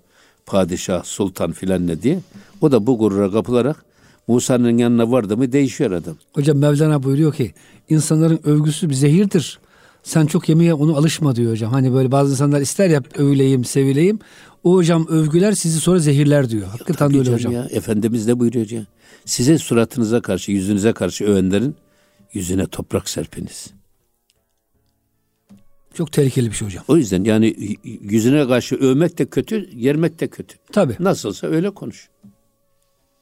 padişah, 0.45 1.03
sultan 1.03 1.51
filan 1.51 1.87
ne 1.87 2.01
diye. 2.01 2.19
O 2.61 2.71
da 2.71 2.87
bu 2.87 2.97
gurura 2.97 3.31
kapılarak 3.31 3.85
Musa'nın 4.29 4.77
yanına 4.77 5.12
vardı 5.12 5.38
mı 5.38 5.51
değişiyor 5.51 5.91
adam. 5.91 6.15
Hocam 6.33 6.57
Mevlana 6.57 7.03
buyuruyor 7.03 7.33
ki 7.33 7.53
insanların 7.89 8.39
övgüsü 8.43 8.89
bir 8.89 8.93
zehirdir. 8.93 9.59
Sen 10.03 10.25
çok 10.25 10.50
yemeye 10.50 10.74
onu 10.74 10.98
alışma 10.98 11.36
diyor 11.36 11.51
hocam. 11.51 11.71
Hani 11.71 11.93
böyle 11.93 12.12
bazı 12.12 12.31
insanlar 12.31 12.62
ister 12.62 12.89
ya 12.89 13.01
övüleyim, 13.17 13.65
sevileyim. 13.65 14.19
O 14.63 14.74
hocam 14.74 15.07
övgüler 15.07 15.51
sizi 15.51 15.79
sonra 15.79 16.00
zehirler 16.00 16.50
diyor. 16.50 16.67
Hakikaten 16.67 17.17
öyle 17.17 17.33
hocam. 17.33 17.53
Ya. 17.53 17.67
Efendimiz 17.71 18.27
de 18.27 18.39
buyuruyor 18.39 18.69
ya. 18.69 18.86
Size 19.25 19.57
suratınıza 19.57 20.21
karşı, 20.21 20.51
yüzünüze 20.51 20.93
karşı 20.93 21.25
övenlerin 21.25 21.75
yüzüne 22.33 22.65
toprak 22.65 23.09
serpiniz. 23.09 23.67
Çok 25.93 26.12
tehlikeli 26.12 26.48
bir 26.48 26.55
şey 26.55 26.67
hocam. 26.67 26.83
O 26.88 26.98
yüzden 26.98 27.24
yani 27.24 27.77
yüzüne 28.01 28.48
karşı 28.48 28.75
övmek 28.75 29.17
de 29.17 29.25
kötü, 29.25 29.69
yermek 29.75 30.19
de 30.19 30.27
kötü. 30.27 30.57
Tabii. 30.71 30.95
Nasılsa 31.00 31.48
öyle 31.48 31.69
konuş. 31.69 32.09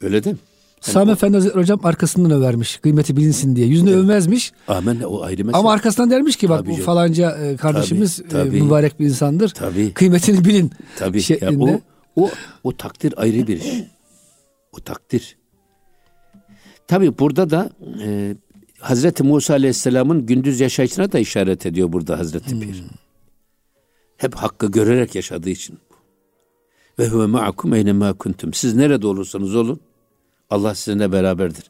Öyle 0.02 0.24
değil 0.24 0.36
mi? 0.36 0.42
Yani 0.86 0.94
Sami 0.94 1.12
o... 1.12 1.14
Efendi 1.14 1.38
hocam 1.38 1.80
arkasından 1.84 2.32
övermiş. 2.32 2.78
Kıymeti 2.78 3.18
bilinsin 3.18 3.56
diye. 3.56 3.68
Yüzünü 3.68 3.90
evet. 3.90 4.00
övmezmiş. 4.00 4.52
Amen 4.68 5.00
o 5.00 5.22
ayrı 5.22 5.46
mesele. 5.46 5.60
Ama 5.60 5.72
arkasından 5.72 6.12
dermiş 6.12 6.36
ki 6.36 6.50
bak 6.50 6.60
tabii 6.60 6.70
bu 6.70 6.72
canım. 6.72 6.86
falanca 6.86 7.32
e, 7.38 7.56
kardeşimiz 7.56 8.18
tabii, 8.18 8.30
tabii. 8.30 8.62
mübarek 8.62 9.00
bir 9.00 9.06
insandır. 9.06 9.50
Tabii. 9.50 9.94
Kıymetini 9.94 10.46
bilin. 10.46 10.72
Tabii. 10.98 11.22
Şeklinde. 11.22 11.72
Ya 11.72 11.82
o, 12.16 12.24
o, 12.24 12.30
o 12.64 12.78
takdir 12.78 13.14
ayrı 13.18 13.48
bir 13.48 13.58
iş. 13.58 13.68
O 14.72 14.80
takdir. 14.80 15.38
Tabii 16.88 17.18
burada 17.20 17.50
da 17.50 17.70
e, 18.04 18.36
Hazreti 18.80 19.24
Musa 19.24 19.54
Aleyhisselam'ın 19.54 20.26
gündüz 20.26 20.60
yaşayışına 20.60 21.12
da 21.12 21.20
işaret 21.20 21.66
ediyor 21.66 21.94
burada 21.94 22.20
Hazreti 22.20 22.52
hmm. 22.52 22.62
Pir. 22.62 22.84
Hep 24.18 24.36
hakkı 24.36 24.72
görerek 24.72 25.16
yaşadığı 25.16 25.50
için. 25.50 25.78
Ve 27.00 27.08
huve 27.08 27.26
ma'akum 27.26 27.74
eyne 27.74 27.94
ma 27.94 28.14
kuntum. 28.14 28.54
Siz 28.54 28.76
nerede 28.76 29.08
olursanız 29.08 29.56
olun 29.56 29.80
Allah 30.50 30.76
sizinle 30.76 31.12
beraberdir. 31.12 31.64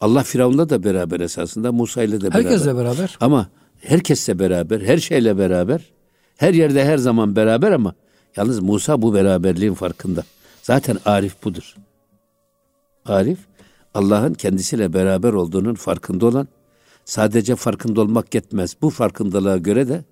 Allah 0.00 0.22
Firavun'la 0.22 0.68
da 0.68 0.84
beraber 0.84 1.20
esasında, 1.20 1.72
Musa 1.72 2.02
ile 2.02 2.20
de 2.20 2.24
beraber. 2.24 2.44
Herkesle 2.44 2.76
beraber. 2.76 3.16
Ama 3.20 3.48
herkesle 3.80 4.38
beraber, 4.38 4.80
her 4.80 4.98
şeyle 4.98 5.38
beraber. 5.38 5.92
Her 6.36 6.54
yerde 6.54 6.84
her 6.84 6.98
zaman 6.98 7.36
beraber 7.36 7.72
ama 7.72 7.94
yalnız 8.36 8.60
Musa 8.60 9.02
bu 9.02 9.14
beraberliğin 9.14 9.74
farkında. 9.74 10.24
Zaten 10.62 10.98
Arif 11.04 11.44
budur. 11.44 11.74
Arif 13.04 13.38
Allah'ın 13.94 14.34
kendisiyle 14.34 14.92
beraber 14.92 15.32
olduğunun 15.32 15.74
farkında 15.74 16.26
olan, 16.26 16.48
sadece 17.04 17.56
farkında 17.56 18.00
olmak 18.00 18.34
yetmez. 18.34 18.76
Bu 18.82 18.90
farkındalığa 18.90 19.56
göre 19.56 19.88
de 19.88 20.04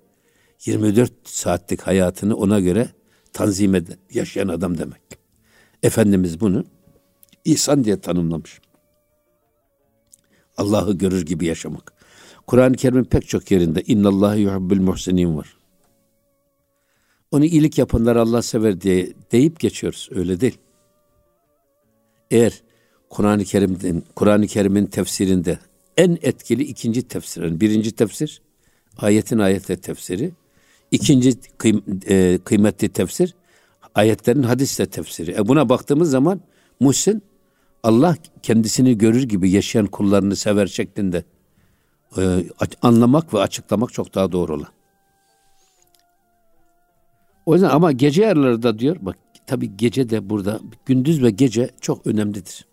24 0.65 1.11
saatlik 1.23 1.81
hayatını 1.81 2.35
ona 2.35 2.59
göre 2.59 2.87
tanzim 3.33 3.75
eden, 3.75 3.97
yaşayan 4.13 4.47
adam 4.47 4.77
demek. 4.77 5.01
Efendimiz 5.83 6.39
bunu 6.39 6.65
İhsan 7.45 7.83
diye 7.83 8.01
tanımlamış. 8.01 8.61
Allah'ı 10.57 10.93
görür 10.93 11.25
gibi 11.25 11.45
yaşamak. 11.45 11.93
Kur'an-ı 12.47 12.75
Kerim'in 12.75 13.03
pek 13.03 13.27
çok 13.27 13.51
yerinde 13.51 13.81
innallâhe 13.81 14.39
yuhibbül 14.39 14.81
muhsinin 14.81 15.37
var. 15.37 15.57
Onu 17.31 17.45
iyilik 17.45 17.77
yapanlar 17.77 18.15
Allah 18.15 18.41
sever 18.41 18.81
diye 18.81 19.13
deyip 19.31 19.59
geçiyoruz. 19.59 20.09
Öyle 20.11 20.41
değil. 20.41 20.57
Eğer 22.31 22.61
Kur'an-ı 23.09 23.43
Kerim'in 23.43 24.05
Kur'an-ı 24.15 24.47
Kerim'in 24.47 24.85
tefsirinde 24.85 25.59
en 25.97 26.17
etkili 26.21 26.63
ikinci 26.63 27.07
tefsir. 27.07 27.43
Yani 27.43 27.61
birinci 27.61 27.91
tefsir 27.91 28.41
ayetin 28.97 29.39
ayete 29.39 29.77
tefsiri. 29.77 30.31
İkinci 30.91 31.33
kıym, 31.57 31.83
e, 32.07 32.39
kıymetli 32.43 32.89
tefsir 32.89 33.35
ayetlerin 33.95 34.43
hadisle 34.43 34.85
tefsiri. 34.85 35.31
E 35.31 35.47
buna 35.47 35.69
baktığımız 35.69 36.09
zaman 36.09 36.41
Muhsin 36.79 37.23
Allah 37.83 38.15
kendisini 38.43 38.97
görür 38.97 39.23
gibi 39.23 39.51
yaşayan 39.51 39.85
kullarını 39.85 40.35
sever 40.35 40.67
şeklinde 40.67 41.23
e, 42.17 42.43
anlamak 42.81 43.33
ve 43.33 43.39
açıklamak 43.39 43.93
çok 43.93 44.15
daha 44.15 44.31
doğru 44.31 44.55
olan. 44.55 44.67
O 47.45 47.53
yüzden 47.53 47.69
ama 47.69 47.91
gece 47.91 48.21
yarıları 48.21 48.63
da 48.63 48.79
diyor 48.79 48.97
bak 49.01 49.17
tabi 49.47 49.77
gece 49.77 50.09
de 50.09 50.29
burada 50.29 50.59
gündüz 50.85 51.23
ve 51.23 51.29
gece 51.29 51.69
çok 51.81 52.07
önemlidir. 52.07 52.65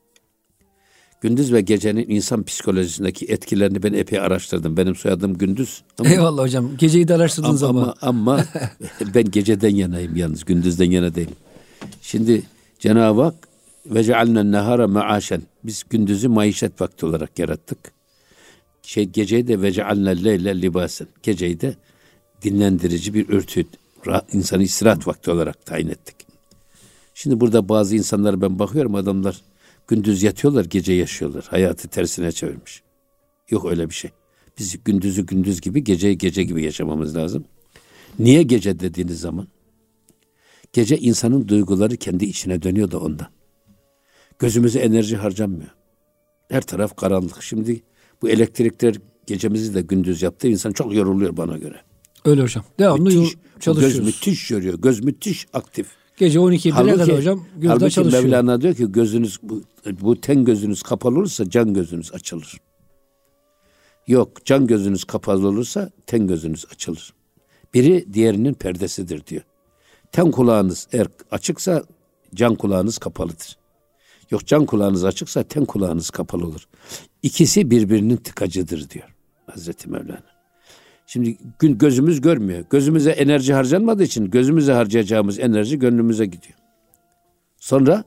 Gündüz 1.20 1.52
ve 1.52 1.60
gecenin 1.60 2.08
insan 2.08 2.42
psikolojisindeki 2.42 3.26
etkilerini 3.26 3.82
ben 3.82 3.92
epey 3.92 4.20
araştırdım. 4.20 4.76
Benim 4.76 4.94
soyadım 4.94 5.38
Gündüz. 5.38 5.82
Ama, 5.98 6.10
Eyvallah 6.10 6.42
hocam. 6.42 6.76
Geceyi 6.76 7.08
de 7.08 7.14
araştırdınız 7.14 7.62
ama. 7.62 7.82
Ama, 7.82 7.94
ama 8.00 8.44
ben 9.14 9.30
geceden 9.30 9.74
yanayım 9.74 10.16
yalnız. 10.16 10.44
Gündüzden 10.44 10.90
yana 10.90 11.14
değilim. 11.14 11.34
Şimdi 12.02 12.42
Cenab-ı 12.78 13.22
Hak 13.22 13.49
ve 13.86 14.04
cealnen 14.04 14.52
nehara 14.52 14.88
maaşen. 14.88 15.42
Biz 15.64 15.82
gündüzü 15.90 16.28
maişet 16.28 16.80
vakti 16.80 17.06
olarak 17.06 17.38
yarattık. 17.38 17.78
Şey 18.82 19.04
geceyi 19.04 19.48
de 19.48 19.62
ve 19.62 19.72
cealnen 19.72 20.24
leyle 20.24 20.62
libasen. 20.62 21.08
Geceyi 21.22 21.60
de 21.60 21.74
dinlendirici 22.42 23.14
bir 23.14 23.28
örtü, 23.28 23.64
insanı 24.32 24.62
istirahat 24.62 25.06
vakti 25.06 25.30
olarak 25.30 25.66
tayin 25.66 25.88
ettik. 25.88 26.16
Şimdi 27.14 27.40
burada 27.40 27.68
bazı 27.68 27.96
insanlara 27.96 28.40
ben 28.40 28.58
bakıyorum 28.58 28.94
adamlar 28.94 29.42
gündüz 29.88 30.22
yatıyorlar, 30.22 30.64
gece 30.64 30.92
yaşıyorlar. 30.92 31.46
Hayatı 31.50 31.88
tersine 31.88 32.32
çevirmiş. 32.32 32.82
Yok 33.50 33.70
öyle 33.70 33.88
bir 33.88 33.94
şey. 33.94 34.10
Biz 34.58 34.84
gündüzü 34.84 35.26
gündüz 35.26 35.60
gibi, 35.60 35.84
geceyi 35.84 36.18
gece 36.18 36.42
gibi 36.42 36.64
yaşamamız 36.64 37.16
lazım. 37.16 37.44
Niye 38.18 38.42
gece 38.42 38.80
dediğiniz 38.80 39.20
zaman? 39.20 39.48
Gece 40.72 40.98
insanın 40.98 41.48
duyguları 41.48 41.96
kendi 41.96 42.24
içine 42.24 42.62
dönüyor 42.62 42.90
da 42.90 42.98
ondan. 43.00 43.28
Gözümüze 44.40 44.78
enerji 44.78 45.16
harcanmıyor. 45.16 45.70
Her 46.48 46.62
taraf 46.62 46.96
karanlık. 46.96 47.42
Şimdi 47.42 47.82
bu 48.22 48.28
elektrikler 48.28 48.94
gecemizi 49.26 49.74
de 49.74 49.80
gündüz 49.80 50.22
yaptı. 50.22 50.48
İnsan 50.48 50.72
çok 50.72 50.94
yoruluyor 50.94 51.36
bana 51.36 51.58
göre. 51.58 51.80
Öyle 52.24 52.42
hocam. 52.42 52.64
Devamlı 52.78 53.04
müthiş, 53.04 53.34
çalışıyoruz. 53.60 53.96
Göz 53.96 54.06
müthiş 54.06 54.50
yoruyor. 54.50 54.74
Göz 54.78 55.04
müthiş 55.04 55.46
aktif. 55.52 55.86
Gece 56.16 56.38
12'ye 56.38 56.74
kadar 56.74 57.18
hocam 57.18 57.46
gözde 57.56 57.90
çalışıyor. 57.90 58.22
Mevlana 58.22 58.60
diyor 58.60 58.74
ki 58.74 58.92
gözünüz 58.92 59.38
bu, 59.42 59.62
bu 60.00 60.20
ten 60.20 60.44
gözünüz 60.44 60.82
kapalı 60.82 61.18
olursa 61.18 61.50
can 61.50 61.74
gözünüz 61.74 62.14
açılır. 62.14 62.56
Yok 64.06 64.44
can 64.44 64.66
gözünüz 64.66 65.04
kapalı 65.04 65.48
olursa 65.48 65.90
ten 66.06 66.26
gözünüz 66.26 66.64
açılır. 66.72 67.12
Biri 67.74 68.12
diğerinin 68.12 68.54
perdesidir 68.54 69.26
diyor. 69.26 69.42
Ten 70.12 70.30
kulağınız 70.30 70.88
eğer 70.92 71.06
açıksa 71.30 71.84
can 72.34 72.54
kulağınız 72.54 72.98
kapalıdır. 72.98 73.59
Yok 74.30 74.46
can 74.46 74.66
kulağınız 74.66 75.04
açıksa 75.04 75.42
ten 75.42 75.64
kulağınız 75.64 76.10
kapalı 76.10 76.46
olur. 76.46 76.68
İkisi 77.22 77.70
birbirinin 77.70 78.16
tıkacıdır 78.16 78.90
diyor 78.90 79.16
Hazreti 79.46 79.90
Mevlana. 79.90 80.30
Şimdi 81.06 81.38
gün 81.58 81.78
gözümüz 81.78 82.20
görmüyor. 82.20 82.64
Gözümüze 82.70 83.10
enerji 83.10 83.54
harcanmadığı 83.54 84.02
için 84.02 84.30
gözümüze 84.30 84.72
harcayacağımız 84.72 85.38
enerji 85.38 85.78
gönlümüze 85.78 86.26
gidiyor. 86.26 86.58
Sonra 87.56 88.04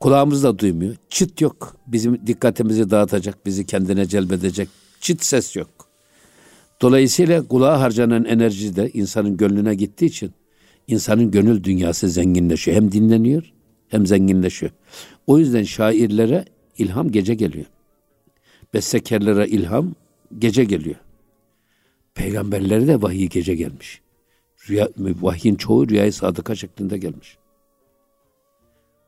kulağımız 0.00 0.42
da 0.42 0.58
duymuyor. 0.58 0.94
Çıt 1.08 1.40
yok. 1.40 1.76
Bizim 1.86 2.26
dikkatimizi 2.26 2.90
dağıtacak, 2.90 3.46
bizi 3.46 3.66
kendine 3.66 4.06
celbedecek. 4.06 4.68
Çıt 5.00 5.24
ses 5.24 5.56
yok. 5.56 5.88
Dolayısıyla 6.80 7.48
kulağa 7.48 7.80
harcanan 7.80 8.24
enerji 8.24 8.76
de 8.76 8.90
insanın 8.90 9.36
gönlüne 9.36 9.74
gittiği 9.74 10.06
için 10.06 10.32
insanın 10.86 11.30
gönül 11.30 11.64
dünyası 11.64 12.08
zenginleşiyor. 12.08 12.76
Hem 12.76 12.92
dinleniyor 12.92 13.52
hem 13.96 14.06
zenginleşiyor. 14.06 14.72
O 15.26 15.38
yüzden 15.38 15.62
şairlere 15.62 16.44
ilham 16.78 17.10
gece 17.10 17.34
geliyor. 17.34 17.66
Bestekarlara 18.74 19.46
ilham 19.46 19.94
gece 20.38 20.64
geliyor. 20.64 20.96
Peygamberlere 22.14 22.86
de 22.86 23.02
vahiy 23.02 23.26
gece 23.26 23.54
gelmiş. 23.54 24.00
Rüya, 24.68 24.88
vahyin 24.98 25.54
çoğu 25.54 25.88
rüyayı 25.88 26.12
sadıka 26.12 26.54
şeklinde 26.54 26.98
gelmiş. 26.98 27.36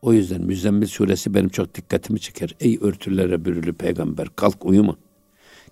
O 0.02 0.12
yüzden 0.12 0.42
Müzzemmil 0.42 0.86
suresi 0.86 1.34
benim 1.34 1.48
çok 1.48 1.74
dikkatimi 1.74 2.20
çeker. 2.20 2.54
Ey 2.60 2.78
örtülere 2.80 3.44
bürülü 3.44 3.72
peygamber 3.72 4.28
kalk 4.36 4.66
uyuma. 4.66 4.96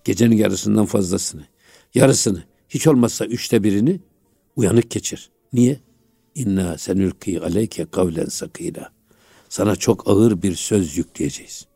Gecenin 0.04 0.36
yarısından 0.36 0.86
fazlasını, 0.86 1.44
yarısını, 1.94 2.42
hiç 2.68 2.86
olmazsa 2.86 3.24
üçte 3.24 3.62
birini 3.62 4.00
uyanık 4.56 4.90
geçir. 4.90 5.30
Niye? 5.52 5.80
İnna 6.34 6.78
senülki 6.78 7.40
aleyke 7.40 7.84
kavlen 7.84 8.24
sakila. 8.24 8.95
Sana 9.48 9.76
çok 9.76 10.08
ağır 10.08 10.42
bir 10.42 10.54
söz 10.54 10.96
yükleyeceğiz. 10.96 11.66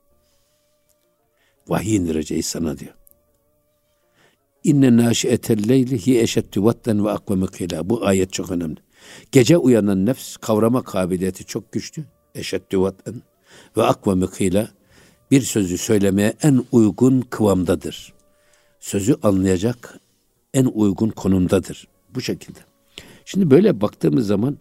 Vahiy 1.68 1.96
indireceğiz 1.96 2.46
sana 2.46 2.78
diyor. 2.78 2.94
İnne 4.64 4.96
naşiyetel 4.96 5.68
leyli 5.68 6.06
hi 6.06 6.20
eşeddü 6.20 6.62
vatten 6.62 7.04
ve 7.04 7.10
akveme 7.10 7.46
kıyla. 7.46 7.90
Bu 7.90 8.06
ayet 8.06 8.32
çok 8.32 8.50
önemli. 8.50 8.76
Gece 9.32 9.56
uyanan 9.56 10.06
nefs 10.06 10.36
kavrama 10.36 10.82
kabiliyeti 10.82 11.44
çok 11.44 11.72
güçlü. 11.72 12.04
Eşeddü 12.34 12.78
vatten 12.78 13.22
ve 13.76 13.82
akveme 13.82 14.26
kıyla 14.26 14.68
bir 15.30 15.42
sözü 15.42 15.78
söylemeye 15.78 16.34
en 16.42 16.64
uygun 16.72 17.20
kıvamdadır. 17.20 18.12
Sözü 18.80 19.16
anlayacak 19.22 20.00
en 20.54 20.64
uygun 20.64 21.08
konumdadır. 21.08 21.88
Bu 22.14 22.20
şekilde. 22.20 22.58
Şimdi 23.24 23.50
böyle 23.50 23.80
baktığımız 23.80 24.26
zaman 24.26 24.58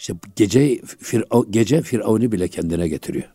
işte 0.00 0.14
gece 0.36 0.80
Firav, 0.98 1.44
gece 1.50 1.82
Firavun'u 1.82 2.32
bile 2.32 2.48
kendine 2.48 2.88
getiriyor. 2.88 3.28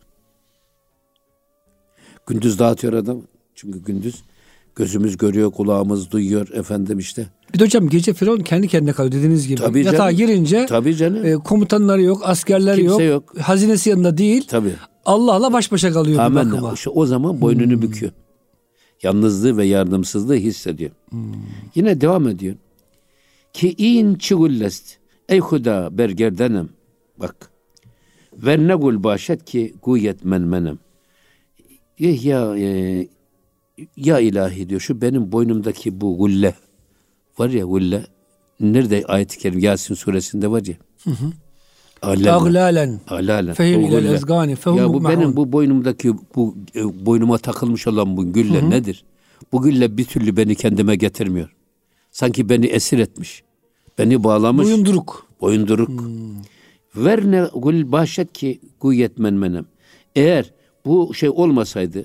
Gündüz 2.26 2.58
dağıtıyor 2.58 2.92
adam. 2.92 3.22
Çünkü 3.54 3.82
gündüz 3.82 4.22
gözümüz 4.76 5.16
görüyor, 5.16 5.52
kulağımız 5.52 6.10
duyuyor 6.10 6.48
efendim 6.52 6.98
işte. 6.98 7.26
Bir 7.54 7.58
de 7.58 7.64
hocam 7.64 7.88
gece 7.88 8.14
Firavun 8.14 8.40
kendi 8.40 8.68
kendine 8.68 8.92
kalıyor 8.92 9.12
dediğiniz 9.12 9.48
gibi. 9.48 9.60
Tabii 9.60 9.84
Yatağa 9.84 9.98
canım. 9.98 10.16
girince 10.16 10.66
Tabii 10.66 10.96
canım. 10.96 11.26
E, 11.26 11.34
komutanları 11.34 12.02
yok, 12.02 12.22
askerleri 12.24 12.80
Kimse 12.80 13.02
yok, 13.02 13.24
yok. 13.34 13.40
Hazinesi 13.40 13.90
yanında 13.90 14.18
değil. 14.18 14.46
Tabii. 14.48 14.72
Allah'la 15.04 15.52
baş 15.52 15.72
başa 15.72 15.92
kalıyor 15.92 16.20
Amen. 16.20 16.52
bir 16.52 16.74
İşte 16.74 16.90
o 16.90 17.06
zaman 17.06 17.40
boynunu 17.40 17.74
hmm. 17.74 17.82
büküyor. 17.82 18.12
Yalnızlığı 19.02 19.56
ve 19.56 19.64
yardımsızlığı 19.64 20.34
hissediyor. 20.34 20.90
Hmm. 21.10 21.32
Yine 21.74 22.00
devam 22.00 22.28
ediyor. 22.28 22.54
Ki 23.52 23.74
in 23.78 24.14
çigullest 24.14 24.98
ey 25.28 25.38
huda 25.38 25.98
bergerdenem. 25.98 26.68
Bak. 27.18 27.50
Ve 28.32 28.68
ne 28.68 28.74
gul 28.74 29.02
başet 29.02 29.44
ki 29.44 29.74
guyet 29.82 30.24
menmenem. 30.24 30.78
Eh 31.98 32.24
ya 32.24 32.56
e, 32.58 33.08
ya 33.96 34.18
ilahi 34.18 34.68
diyor 34.68 34.80
şu 34.80 35.00
benim 35.00 35.32
boynumdaki 35.32 36.00
bu 36.00 36.18
gulle 36.18 36.54
var 37.38 37.48
ya 37.48 37.64
gulle 37.64 38.06
nerede 38.60 39.04
ayet-i 39.06 39.38
kerim 39.38 39.58
Yasin 39.58 39.94
suresinde 39.94 40.50
var 40.50 40.62
ya. 40.66 40.74
Hı 41.04 41.10
hı. 41.10 41.32
Aglalen. 42.02 43.00
Aglalen. 43.08 43.54
Fehim 43.54 43.80
ilel 43.80 44.04
ezgani. 44.04 44.56
Ya 44.66 44.88
bu 44.88 45.04
benim 45.04 45.36
bu 45.36 45.52
boynumdaki 45.52 46.14
bu 46.36 46.54
e, 46.74 47.06
boynuma 47.06 47.38
takılmış 47.38 47.86
olan 47.86 48.16
bu 48.16 48.32
gülle 48.32 48.60
hı 48.62 48.66
hı. 48.66 48.70
nedir? 48.70 49.04
Bu 49.52 49.62
gülle 49.62 49.96
bir 49.96 50.04
türlü 50.04 50.36
beni 50.36 50.54
kendime 50.54 50.96
getirmiyor. 50.96 51.54
Sanki 52.10 52.48
beni 52.48 52.66
esir 52.66 52.98
etmiş. 52.98 53.42
Beni 53.98 54.24
bağlamış. 54.24 54.66
Boyunduruk. 54.66 55.26
Boyunduruk. 55.40 55.88
Hmm. 55.88 56.36
Ver 56.96 57.30
ne 57.30 57.48
gül 57.54 57.92
bahşet 57.92 58.32
ki 58.32 58.60
guyet 58.80 59.18
menmenem. 59.18 59.66
Eğer 60.16 60.52
bu 60.84 61.14
şey 61.14 61.28
olmasaydı, 61.28 62.04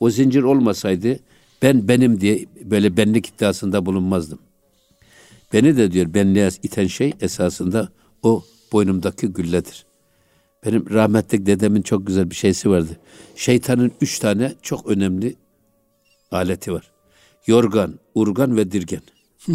o 0.00 0.10
zincir 0.10 0.42
olmasaydı 0.42 1.18
ben 1.62 1.88
benim 1.88 2.20
diye 2.20 2.46
böyle 2.64 2.96
benlik 2.96 3.28
iddiasında 3.28 3.86
bulunmazdım. 3.86 4.38
Beni 5.52 5.76
de 5.76 5.92
diyor 5.92 6.14
benliğe 6.14 6.48
iten 6.62 6.86
şey 6.86 7.12
esasında 7.20 7.88
o 8.22 8.44
boynumdaki 8.72 9.26
gülledir. 9.26 9.86
Benim 10.66 10.90
rahmetlik 10.90 11.46
dedemin 11.46 11.82
çok 11.82 12.06
güzel 12.06 12.30
bir 12.30 12.34
şeysi 12.34 12.70
vardı. 12.70 12.98
Şeytanın 13.36 13.92
üç 14.00 14.18
tane 14.18 14.54
çok 14.62 14.86
önemli 14.86 15.36
aleti 16.30 16.72
var. 16.72 16.90
Yorgan, 17.46 17.98
urgan 18.14 18.56
ve 18.56 18.72
dirgen. 18.72 19.02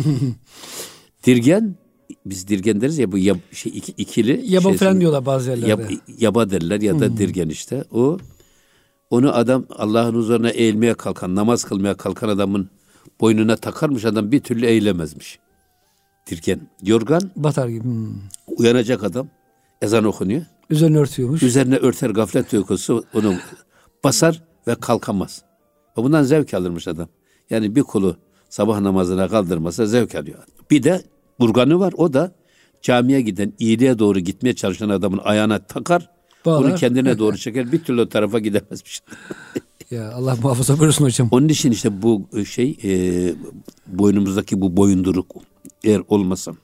dirgen 1.26 1.76
biz 2.26 2.48
dirgen 2.48 2.82
deriz 2.82 2.98
ya 2.98 3.12
bu 3.12 3.18
yab, 3.18 3.38
şey 3.52 3.72
iki, 3.76 3.92
ikili. 3.92 4.42
Yaba 4.46 4.70
şey, 4.70 4.78
falan 4.78 5.02
diyorlar 5.02 5.26
bazı 5.26 5.50
yerlerde. 5.50 5.70
Yab, 5.70 5.80
yaba 6.18 6.50
derler 6.50 6.82
ya 6.82 7.00
da 7.00 7.06
hmm. 7.06 7.18
dirgen 7.18 7.50
işte. 7.50 7.84
O 7.92 8.18
onu 9.10 9.36
adam 9.36 9.66
Allah'ın 9.70 10.16
huzuruna 10.16 10.50
eğilmeye 10.50 10.94
kalkan, 10.94 11.36
namaz 11.36 11.64
kılmaya 11.64 11.98
kalkan 11.98 12.30
adamın 12.30 12.70
boynuna 13.22 13.56
takarmış 13.56 14.06
adam 14.06 14.32
bir 14.32 14.40
türlü 14.40 14.66
eğilemezmiş. 14.66 15.40
Dirgen, 16.30 16.70
yorgan. 16.84 17.32
Batar 17.36 17.68
gibi. 17.68 17.84
Hmm. 17.84 18.14
Uyanacak 18.58 19.04
adam. 19.04 19.28
Ezan 19.82 20.04
okunuyor. 20.04 20.42
Üzerine 20.70 20.98
örtüyormuş. 20.98 21.44
Üzerine 21.44 21.76
örter 21.76 22.10
gaflet 22.10 22.54
uykusu 22.54 23.04
onu 23.14 23.36
basar 24.04 24.44
ve 24.68 24.76
kalkamaz. 24.76 25.42
Ve 25.98 26.04
bundan 26.04 26.24
zevk 26.24 26.54
alırmış 26.54 26.88
adam. 26.88 27.08
Yani 27.50 27.76
bir 27.76 27.84
kulu 27.84 28.18
sabah 28.50 28.80
namazına 28.80 29.28
kaldırmasa 29.28 29.86
zevk 29.86 30.16
alıyor. 30.16 30.44
Bir 30.72 30.84
de 30.84 31.02
burganı 31.40 31.80
var 31.80 31.94
o 31.98 32.14
da 32.14 32.32
camiye 32.82 33.22
giden, 33.22 33.54
iyiliğe 33.60 34.00
doğru 34.00 34.20
gitmeye 34.20 34.56
çalışan 34.56 34.90
adamın 34.90 35.18
ayağına 35.24 35.60
takar, 35.60 36.10
Bağlar. 36.46 36.64
bunu 36.64 36.76
kendine 36.76 37.20
doğru 37.20 37.38
çeker, 37.38 37.72
bir 37.72 37.84
türlü 37.84 38.02
o 38.02 38.10
tarafa 38.10 38.40
gidemezmiş. 38.40 39.02
ya 39.92 40.12
Allah 40.12 40.36
muhafaza 40.42 40.80
buyursun 40.80 41.06
hocam. 41.06 41.28
Onun 41.32 41.50
için 41.50 41.72
işte 41.72 42.02
bu 42.02 42.28
şey 42.46 42.78
e, 42.84 42.90
boynumuzdaki 43.88 44.62
bu 44.62 44.78
boyunduruk 44.78 45.36
eğer 45.84 46.02
olmasa 46.08 46.56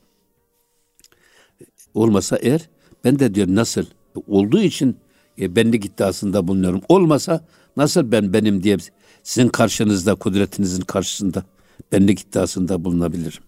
olmasa 1.93 2.37
eğer 2.37 2.69
ben 3.03 3.19
de 3.19 3.35
diyor 3.35 3.47
nasıl 3.47 3.85
olduğu 4.27 4.61
için 4.61 4.97
e, 5.39 5.55
benlik 5.55 5.85
iddiasında 5.85 6.47
bulunuyorum. 6.47 6.81
Olmasa 6.89 7.45
nasıl 7.77 8.11
ben 8.11 8.33
benim 8.33 8.63
diye 8.63 8.77
sizin 9.23 9.49
karşınızda, 9.49 10.15
kudretinizin 10.15 10.81
karşısında 10.81 11.43
benlik 11.91 12.19
iddiasında 12.19 12.85
bulunabilirim. 12.85 13.43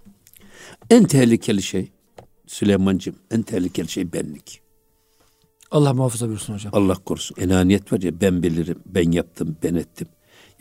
En 0.90 1.04
tehlikeli 1.06 1.62
şey 1.62 1.92
Süleyman'cığım, 2.48 3.16
en 3.32 3.42
tehlikeli 3.42 3.88
şey 3.88 4.14
benlik. 4.14 4.62
Allah 5.72 5.94
muhafaza 5.94 6.28
buyursun 6.28 6.54
hocam. 6.54 6.74
Allah 6.76 6.96
korusun. 6.96 7.38
Enaniyet 7.40 7.94
var 7.94 8.02
ya 8.02 8.22
ben 8.22 8.44
bilirim, 8.44 8.80
ben 8.86 9.12
yaptım, 9.12 9.58
ben 9.64 9.76
ettim. 9.76 10.08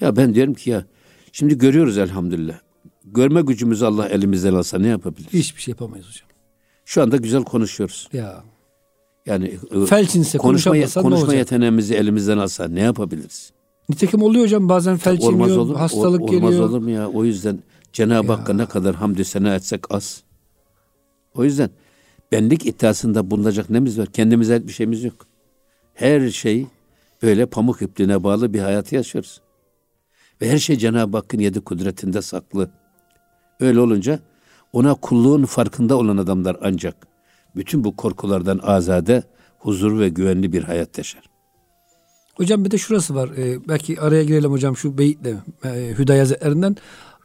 Ya 0.00 0.16
ben 0.16 0.34
diyorum 0.34 0.54
ki 0.54 0.70
ya 0.70 0.84
şimdi 1.32 1.58
görüyoruz 1.58 1.98
elhamdülillah. 1.98 2.58
Görme 3.04 3.42
gücümüzü 3.42 3.84
Allah 3.84 4.08
elimizden 4.08 4.54
alsa 4.54 4.78
ne 4.78 4.88
yapabiliriz? 4.88 5.32
Hiçbir 5.32 5.60
şey 5.60 5.72
yapamayız 5.72 6.06
hocam. 6.06 6.28
Şu 6.84 7.02
anda 7.02 7.16
güzel 7.16 7.44
konuşuyoruz. 7.44 8.08
Ya. 8.12 8.44
Yani 9.26 9.58
e, 9.82 9.86
felçinse 9.86 10.38
konuşma, 10.38 10.72
konuşma 11.02 11.34
yeteneğimizi 11.34 11.94
elimizden 11.94 12.38
alsa 12.38 12.68
ne 12.68 12.80
yapabiliriz? 12.80 13.52
Nitekim 13.88 14.22
oluyor 14.22 14.44
hocam 14.44 14.68
bazen 14.68 14.96
felç 14.96 15.20
olmaz 15.20 15.48
iniyor, 15.48 15.62
olur, 15.62 15.76
hastalık 15.76 16.20
olmaz 16.20 16.30
geliyor. 16.30 16.52
Olmaz 16.52 16.70
olur 16.70 16.78
mu 16.82 16.90
ya? 16.90 17.08
O 17.08 17.24
yüzden 17.24 17.58
Cenab-ı 17.92 18.32
Hakk'a 18.32 18.52
ne 18.52 18.66
kadar 18.66 18.94
hamdü 18.94 19.24
sena 19.24 19.54
etsek 19.54 19.94
az. 19.94 20.22
O 21.34 21.44
yüzden 21.44 21.70
benlik 22.32 22.66
iddiasında 22.66 23.30
bulunacak 23.30 23.70
nemiz 23.70 23.98
var? 23.98 24.06
Kendimize 24.06 24.68
bir 24.68 24.72
şeyimiz 24.72 25.04
yok. 25.04 25.26
Her 25.94 26.30
şey 26.30 26.66
böyle 27.22 27.46
pamuk 27.46 27.82
ipliğine 27.82 28.24
bağlı 28.24 28.54
bir 28.54 28.60
hayat 28.60 28.92
yaşıyoruz. 28.92 29.40
Ve 30.40 30.50
her 30.50 30.58
şey 30.58 30.76
Cenab-ı 30.76 31.16
Hakk'ın 31.16 31.38
yedi 31.38 31.60
kudretinde 31.60 32.22
saklı. 32.22 32.70
Öyle 33.60 33.80
olunca 33.80 34.20
ona 34.72 34.94
kulluğun 34.94 35.44
farkında 35.44 35.96
olan 35.96 36.16
adamlar 36.16 36.56
ancak 36.62 37.06
bütün 37.56 37.84
bu 37.84 37.96
korkulardan 37.96 38.60
azade, 38.62 39.22
huzur 39.58 39.98
ve 39.98 40.08
güvenli 40.08 40.52
bir 40.52 40.62
hayat 40.62 40.98
yaşar. 40.98 41.22
Hocam 42.34 42.64
bir 42.64 42.70
de 42.70 42.78
şurası 42.78 43.14
var. 43.14 43.30
Ee, 43.36 43.68
belki 43.68 44.00
araya 44.00 44.24
girelim 44.24 44.50
hocam 44.50 44.76
şu 44.76 44.98
beyitle 44.98 45.36
e, 45.64 45.94
Hüdayi 45.98 46.20
Hazretlerinden. 46.20 46.76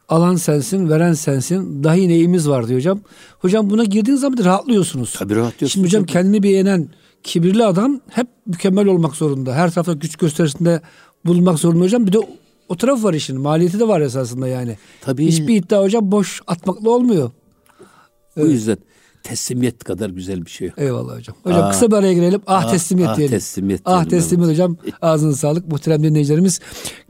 Alan 0.10 0.36
sensin, 0.36 0.90
veren 0.90 1.14
sensin. 1.14 1.84
Dahi 1.84 2.10
neyimiz 2.10 2.50
var 2.50 2.68
diyor 2.68 2.80
hocam. 2.80 3.00
Hocam 3.40 3.70
buna 3.70 3.84
girdiğiniz 3.84 4.22
zaman 4.22 4.46
rahatlıyorsunuz. 4.46 5.14
Tabii 5.14 5.36
rahatlıyorsunuz. 5.36 5.72
Şimdi 5.72 5.88
hocam 5.88 6.06
kendini 6.06 6.44
beğenen 6.44 6.90
kibirli 7.24 7.66
adam 7.66 8.02
hep 8.10 8.28
mükemmel 8.46 8.88
olmak 8.88 9.16
zorunda. 9.16 9.54
Her 9.54 9.72
tarafta 9.72 9.94
güç 9.94 10.16
gösterisinde 10.16 10.82
bulunmak 11.26 11.60
zorunda 11.60 11.84
hocam. 11.84 12.08
Bir 12.08 12.14
de 12.14 12.18
o 12.70 12.78
taraf 12.78 13.04
var 13.04 13.14
işin. 13.14 13.42
Maliyeti 13.42 13.80
de 13.80 13.88
var 13.88 14.02
esasında 14.02 14.48
yani. 14.48 14.78
Tabii. 15.02 15.28
Hiçbir 15.28 15.56
iddia 15.56 15.82
hocam 15.84 16.12
boş 16.12 16.42
atmakla 16.48 16.90
olmuyor. 16.90 17.32
O 18.38 18.42
evet. 18.42 18.52
yüzden 18.52 18.78
teslimiyet 19.28 19.84
kadar 19.84 20.10
güzel 20.10 20.46
bir 20.46 20.52
şey 20.52 20.68
yok. 20.68 20.80
Eyvallah 20.80 21.18
hocam. 21.18 21.36
Hocam 21.44 21.64
aa, 21.64 21.72
kısa 21.72 21.88
bir 21.92 21.96
araya 21.96 22.14
girelim. 22.14 22.42
Ah 22.48 22.66
aa, 22.66 22.72
teslimiyet 22.72 23.10
ah, 23.10 23.18
diyelim. 23.18 23.38
Teslimiyet 23.38 23.82
ah 23.86 24.06
teslimiyet 24.06 24.52
hocam. 24.52 24.78
Ağzınıza 25.02 25.38
sağlık. 25.38 25.68
Muhterem 25.68 26.04
dinleyicilerimiz 26.04 26.60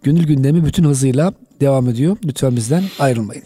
gönül 0.03 0.23
gündemi 0.23 0.65
bütün 0.65 0.83
hızıyla 0.83 1.33
devam 1.61 1.89
ediyor. 1.89 2.17
Lütfen 2.25 2.55
bizden 2.55 2.83
ayrılmayın. 2.99 3.43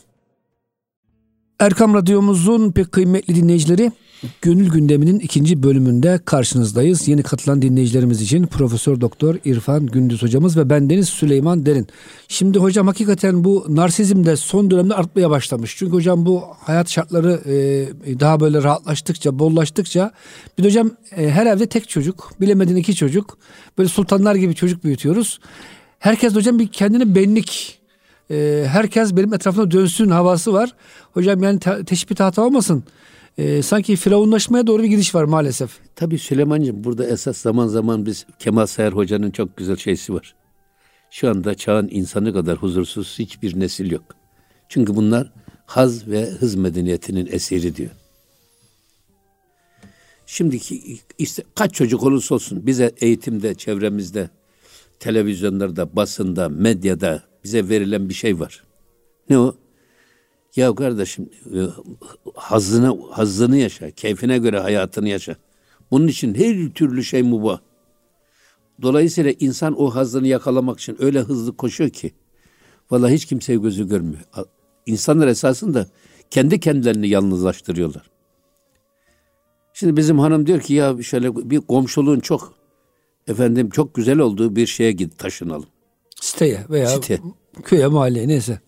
Erkam 1.60 1.94
Radyomuzun 1.94 2.72
pek 2.72 2.92
kıymetli 2.92 3.36
dinleyicileri 3.36 3.92
Gönül 4.42 4.70
gündeminin 4.70 5.20
ikinci 5.20 5.64
bölümünde 5.64 6.20
karşınızdayız. 6.26 7.08
Yeni 7.08 7.24
katılan 7.24 7.62
dinleyicilerimiz 7.62 8.22
için 8.22 8.48
Profesör 8.48 9.02
Doktor 9.02 9.36
İrfan 9.46 9.86
Gündüz 9.86 10.24
hocamız 10.24 10.58
ve 10.58 10.70
ben 10.70 10.90
Deniz 10.90 11.10
Süleyman 11.10 11.66
Derin. 11.66 11.88
Şimdi 12.28 12.60
hocam 12.60 12.88
hakikaten 12.88 13.44
bu 13.44 13.66
narsizm 13.70 14.26
de 14.26 14.36
son 14.36 14.72
dönemde 14.72 14.94
artmaya 14.94 15.30
başlamış. 15.30 15.76
Çünkü 15.78 15.94
hocam 15.94 16.26
bu 16.26 16.44
hayat 16.60 16.90
şartları 16.90 17.42
e, 17.46 18.20
daha 18.20 18.40
böyle 18.40 18.64
rahatlaştıkça, 18.64 19.40
bollaştıkça 19.40 20.12
bir 20.58 20.64
de 20.64 20.68
hocam 20.68 20.92
e, 21.18 21.30
her 21.30 21.46
evde 21.46 21.66
tek 21.66 21.90
çocuk, 21.90 22.32
bilemedin 22.42 22.76
iki 22.76 22.96
çocuk. 22.96 23.38
Böyle 23.78 23.90
sultanlar 23.90 24.36
gibi 24.36 24.56
çocuk 24.56 24.84
büyütüyoruz. 24.84 25.40
Herkes 26.00 26.36
hocam 26.36 26.60
bir 26.60 26.68
kendine 26.68 27.16
benlik 27.16 27.80
e, 28.32 28.66
herkes 28.68 29.16
benim 29.16 29.34
etrafımda 29.34 29.72
dönsün 29.72 30.10
havası 30.10 30.54
var. 30.54 30.76
Hocam 31.14 31.44
yani 31.44 31.60
te- 31.60 31.86
teşbih 31.86 32.20
hata 32.20 32.42
olmasın 32.42 32.84
e, 33.38 33.62
sanki 33.62 33.96
firavunlaşmaya 33.96 34.68
doğru 34.68 34.84
bir 34.84 34.88
gidiş 34.88 35.16
var 35.16 35.24
maalesef. 35.24 35.72
Tabii 35.96 36.20
Süleyman'cığım 36.20 36.84
burada 36.84 37.06
esas 37.06 37.38
zaman 37.38 37.68
zaman 37.68 38.06
biz 38.06 38.26
Kemal 38.40 38.66
Sayar 38.66 38.96
Hoca'nın 38.96 39.32
çok 39.32 39.58
güzel 39.58 39.76
şeysi 39.78 40.14
var. 40.14 40.36
Şu 41.12 41.30
anda 41.30 41.56
çağın 41.56 41.90
insanı 41.92 42.34
kadar 42.34 42.58
huzursuz 42.58 43.20
hiçbir 43.20 43.60
nesil 43.60 43.92
yok. 43.92 44.04
Çünkü 44.70 44.96
bunlar 44.96 45.32
haz 45.66 46.08
ve 46.08 46.26
hız 46.26 46.56
medeniyetinin 46.56 47.30
eseri 47.32 47.76
diyor. 47.76 47.92
Şimdiki 50.26 51.00
işte 51.18 51.44
kaç 51.56 51.74
çocuk 51.74 52.04
olursa 52.04 52.36
olsun 52.36 52.66
bize 52.68 52.92
eğitimde, 53.02 53.56
çevremizde, 53.56 54.30
televizyonlarda, 55.00 55.96
basında, 55.96 56.50
medyada 56.50 57.24
bize 57.44 57.70
verilen 57.70 58.10
bir 58.10 58.14
şey 58.14 58.40
var. 58.40 58.64
Ne 59.30 59.40
o? 59.40 59.56
Ya 60.56 60.76
kardeşim 60.76 61.30
e, 61.46 61.60
hazzını, 62.36 62.98
hazzını 63.12 63.58
yaşa, 63.58 63.92
keyfine 63.92 64.38
göre 64.38 64.60
hayatını 64.60 65.10
yaşa. 65.10 65.36
Bunun 65.92 66.08
için 66.08 66.36
her 66.36 66.70
türlü 66.70 67.04
şey 67.04 67.24
mubah. 67.24 67.60
Dolayısıyla 68.82 69.34
insan 69.40 69.82
o 69.82 69.96
hazzını 69.96 70.28
yakalamak 70.28 70.80
için 70.80 70.98
öyle 71.00 71.20
hızlı 71.20 71.58
koşuyor 71.58 71.90
ki 71.90 72.12
vallahi 72.92 73.14
hiç 73.14 73.26
kimseye 73.26 73.58
gözü 73.58 73.88
görmüyor. 73.88 74.22
İnsanlar 74.86 75.28
esasında 75.28 75.88
kendi 76.30 76.60
kendilerini 76.60 77.08
yalnızlaştırıyorlar. 77.10 78.10
Şimdi 79.74 79.98
bizim 79.98 80.20
hanım 80.20 80.48
diyor 80.48 80.60
ki 80.60 80.74
ya 80.74 81.04
şöyle 81.04 81.36
bir 81.36 81.62
komşuluğun 81.62 82.20
çok 82.20 82.54
efendim 83.28 83.70
çok 83.70 83.96
güzel 83.96 84.20
olduğu 84.20 84.56
bir 84.56 84.68
şeye 84.68 84.92
git 84.92 85.18
taşınalım. 85.18 85.68
Siteye 86.22 86.66
veya 86.70 86.88
Site. 86.88 87.20
köye 87.64 87.88
mahalleye 87.88 88.28
neyse. 88.28 88.62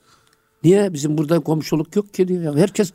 Niye? 0.63 0.93
Bizim 0.93 1.17
burada 1.17 1.39
komşuluk 1.39 1.95
yok 1.95 2.13
ki 2.13 2.28
diyor. 2.28 2.41
Ya. 2.43 2.56
Herkes 2.56 2.93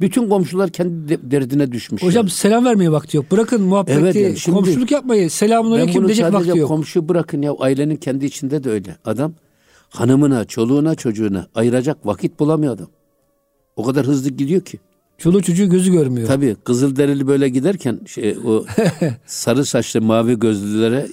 bütün 0.00 0.28
komşular 0.28 0.70
kendi 0.70 1.30
derdine 1.30 1.72
düşmüş. 1.72 2.02
Hocam 2.02 2.26
ya. 2.26 2.30
selam 2.30 2.64
vermeye 2.64 2.92
vakti 2.92 3.16
yok. 3.16 3.30
Bırakın 3.30 3.62
muhabbeti, 3.62 3.98
evet 3.98 4.16
yani 4.16 4.36
şimdi, 4.36 4.56
komşuluk 4.56 4.90
yapmayı. 4.90 5.30
Selamun 5.30 5.70
aleyküm 5.70 6.06
diyecek 6.06 6.32
vakti 6.32 6.58
yok. 6.58 6.68
komşu 6.68 7.08
bırakın 7.08 7.42
ya 7.42 7.54
ailenin 7.58 7.96
kendi 7.96 8.26
içinde 8.26 8.64
de 8.64 8.70
öyle. 8.70 8.96
Adam 9.04 9.34
hanımına, 9.88 10.44
çoluğuna, 10.44 10.94
çocuğuna 10.94 11.46
ayıracak 11.54 12.06
vakit 12.06 12.40
bulamıyor 12.40 12.74
adam. 12.74 12.88
O 13.76 13.84
kadar 13.84 14.06
hızlı 14.06 14.30
gidiyor 14.30 14.60
ki. 14.60 14.78
Çoluğu 15.18 15.42
çocuğu 15.42 15.70
gözü 15.70 15.92
görmüyor. 15.92 16.28
Tabii 16.28 16.56
Kızılderili 16.64 17.26
böyle 17.26 17.48
giderken 17.48 18.00
şey 18.06 18.38
o 18.46 18.64
sarı 19.26 19.64
saçlı 19.64 20.02
mavi 20.02 20.38
gözlülere 20.38 21.08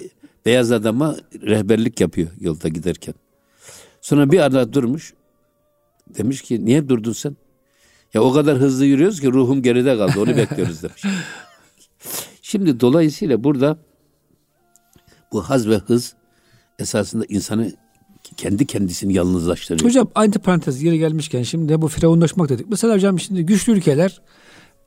beyaz 0.46 0.72
adama 0.72 1.16
rehberlik 1.42 2.02
yapıyor 2.02 2.28
yolda 2.40 2.68
giderken. 2.68 3.14
Sonra 4.02 4.32
bir 4.32 4.40
ara 4.40 4.74
durmuş. 4.74 5.14
Demiş 6.18 6.42
ki 6.42 6.66
niye 6.66 6.90
durdun 6.90 7.14
sen? 7.14 7.36
Ya 8.14 8.22
o 8.22 8.34
kadar 8.34 8.58
hızlı 8.58 8.86
yürüyoruz 8.86 9.22
ki 9.22 9.32
ruhum 9.32 9.62
geride 9.62 9.98
kaldı. 9.98 10.20
Onu 10.22 10.38
bekliyoruz 10.38 10.84
demiş. 10.84 11.04
Şimdi 12.42 12.80
dolayısıyla 12.80 13.44
burada 13.44 13.78
bu 15.32 15.42
haz 15.42 15.68
ve 15.70 15.78
hız 15.78 16.14
esasında 16.80 17.26
insanı 17.30 17.72
kendi 18.38 18.66
kendisini 18.66 19.14
yalnızlaştırıyor. 19.14 19.90
Hocam 19.90 20.08
antiparantez 20.16 20.84
yeri 20.84 21.00
gelmişken 21.00 21.44
şimdi 21.44 21.82
bu 21.82 21.88
firavunlaşmak 21.88 22.50
dedik. 22.50 22.70
Mesela 22.70 22.94
hocam 22.94 23.20
şimdi 23.20 23.46
güçlü 23.46 23.74
ülkeler 23.74 24.22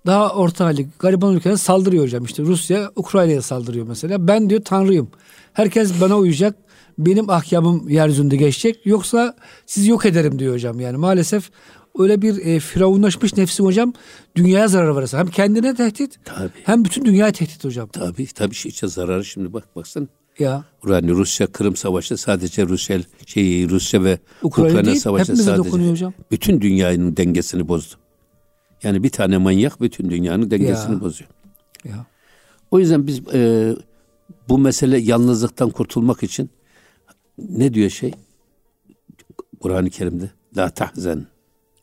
daha 0.06 0.30
orta 0.34 0.64
halli 0.64 0.88
gariban 0.98 1.34
ülkeler 1.36 1.56
saldırıyor 1.56 2.04
hocam. 2.04 2.24
İşte 2.24 2.42
Rusya 2.42 2.90
Ukrayna'ya 2.96 3.42
saldırıyor 3.42 3.88
mesela. 3.88 4.28
Ben 4.28 4.50
diyor 4.50 4.64
tanrıyım. 4.64 5.08
Herkes 5.52 6.00
bana 6.00 6.18
uyacak. 6.18 6.56
Benim 6.98 7.30
ahkamım 7.30 7.88
yeryüzünde 7.88 8.36
geçecek. 8.36 8.86
Yoksa 8.86 9.36
sizi 9.66 9.90
yok 9.90 10.06
ederim 10.06 10.38
diyor 10.38 10.54
hocam. 10.54 10.80
Yani 10.80 10.96
maalesef 10.96 11.50
öyle 11.98 12.22
bir 12.22 12.46
e, 12.46 12.60
firavunlaşmış 12.60 13.36
nefsi 13.36 13.62
hocam 13.62 13.92
dünyaya 14.36 14.68
zarar 14.68 14.88
varsa 14.88 15.18
hem 15.18 15.26
kendine 15.26 15.74
tehdit 15.74 16.18
tabii. 16.24 16.50
hem 16.64 16.84
bütün 16.84 17.04
dünyaya 17.04 17.32
tehdit 17.32 17.64
hocam. 17.64 17.88
Tabii 17.88 18.26
tabii 18.26 18.54
şey 18.54 18.72
zararı 18.88 19.24
şimdi 19.24 19.52
bak 19.52 19.76
baksana. 19.76 20.06
Ya. 20.38 20.64
Yani 20.88 21.10
Rusya 21.10 21.46
Kırım 21.46 21.76
Savaşı 21.76 22.16
sadece 22.16 22.66
Rusya 22.66 23.00
şey 23.26 23.68
Rusya 23.68 24.04
ve 24.04 24.18
Ukrayna, 24.42 24.70
Ukrayna 24.70 24.86
değil, 24.86 25.00
Savaşı 25.00 25.36
sadece 25.36 25.90
hocam. 25.90 26.12
bütün 26.30 26.60
dünyanın 26.60 27.16
dengesini 27.16 27.68
bozdu. 27.68 27.94
Yani 28.82 29.02
bir 29.02 29.10
tane 29.10 29.38
manyak 29.38 29.80
bütün 29.80 30.10
dünyanın 30.10 30.50
dengesini 30.50 30.94
ya. 30.94 31.00
bozuyor. 31.00 31.30
Ya. 31.84 32.06
O 32.70 32.78
yüzden 32.78 33.06
biz 33.06 33.20
e, 33.34 33.72
bu 34.48 34.58
mesele 34.58 34.98
yalnızlıktan 34.98 35.70
kurtulmak 35.70 36.22
için 36.22 36.50
ne 37.38 37.74
diyor 37.74 37.90
şey? 37.90 38.14
Kur'an-ı 39.60 39.90
Kerim'de 39.90 40.30
la 40.56 40.70
tahzen 40.70 41.26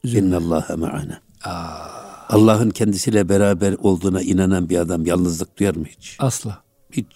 innallâhe 0.04 0.76
ma'ana. 0.76 1.22
Allah'ın 2.30 2.70
kendisiyle 2.70 3.30
beraber 3.30 3.74
olduğuna 3.74 4.22
inanan 4.22 4.70
bir 4.70 4.78
adam 4.78 5.06
yalnızlık 5.06 5.60
duyar 5.60 5.76
mı 5.76 5.86
hiç? 5.86 6.16
Asla. 6.20 6.64
Hiç. 6.92 7.08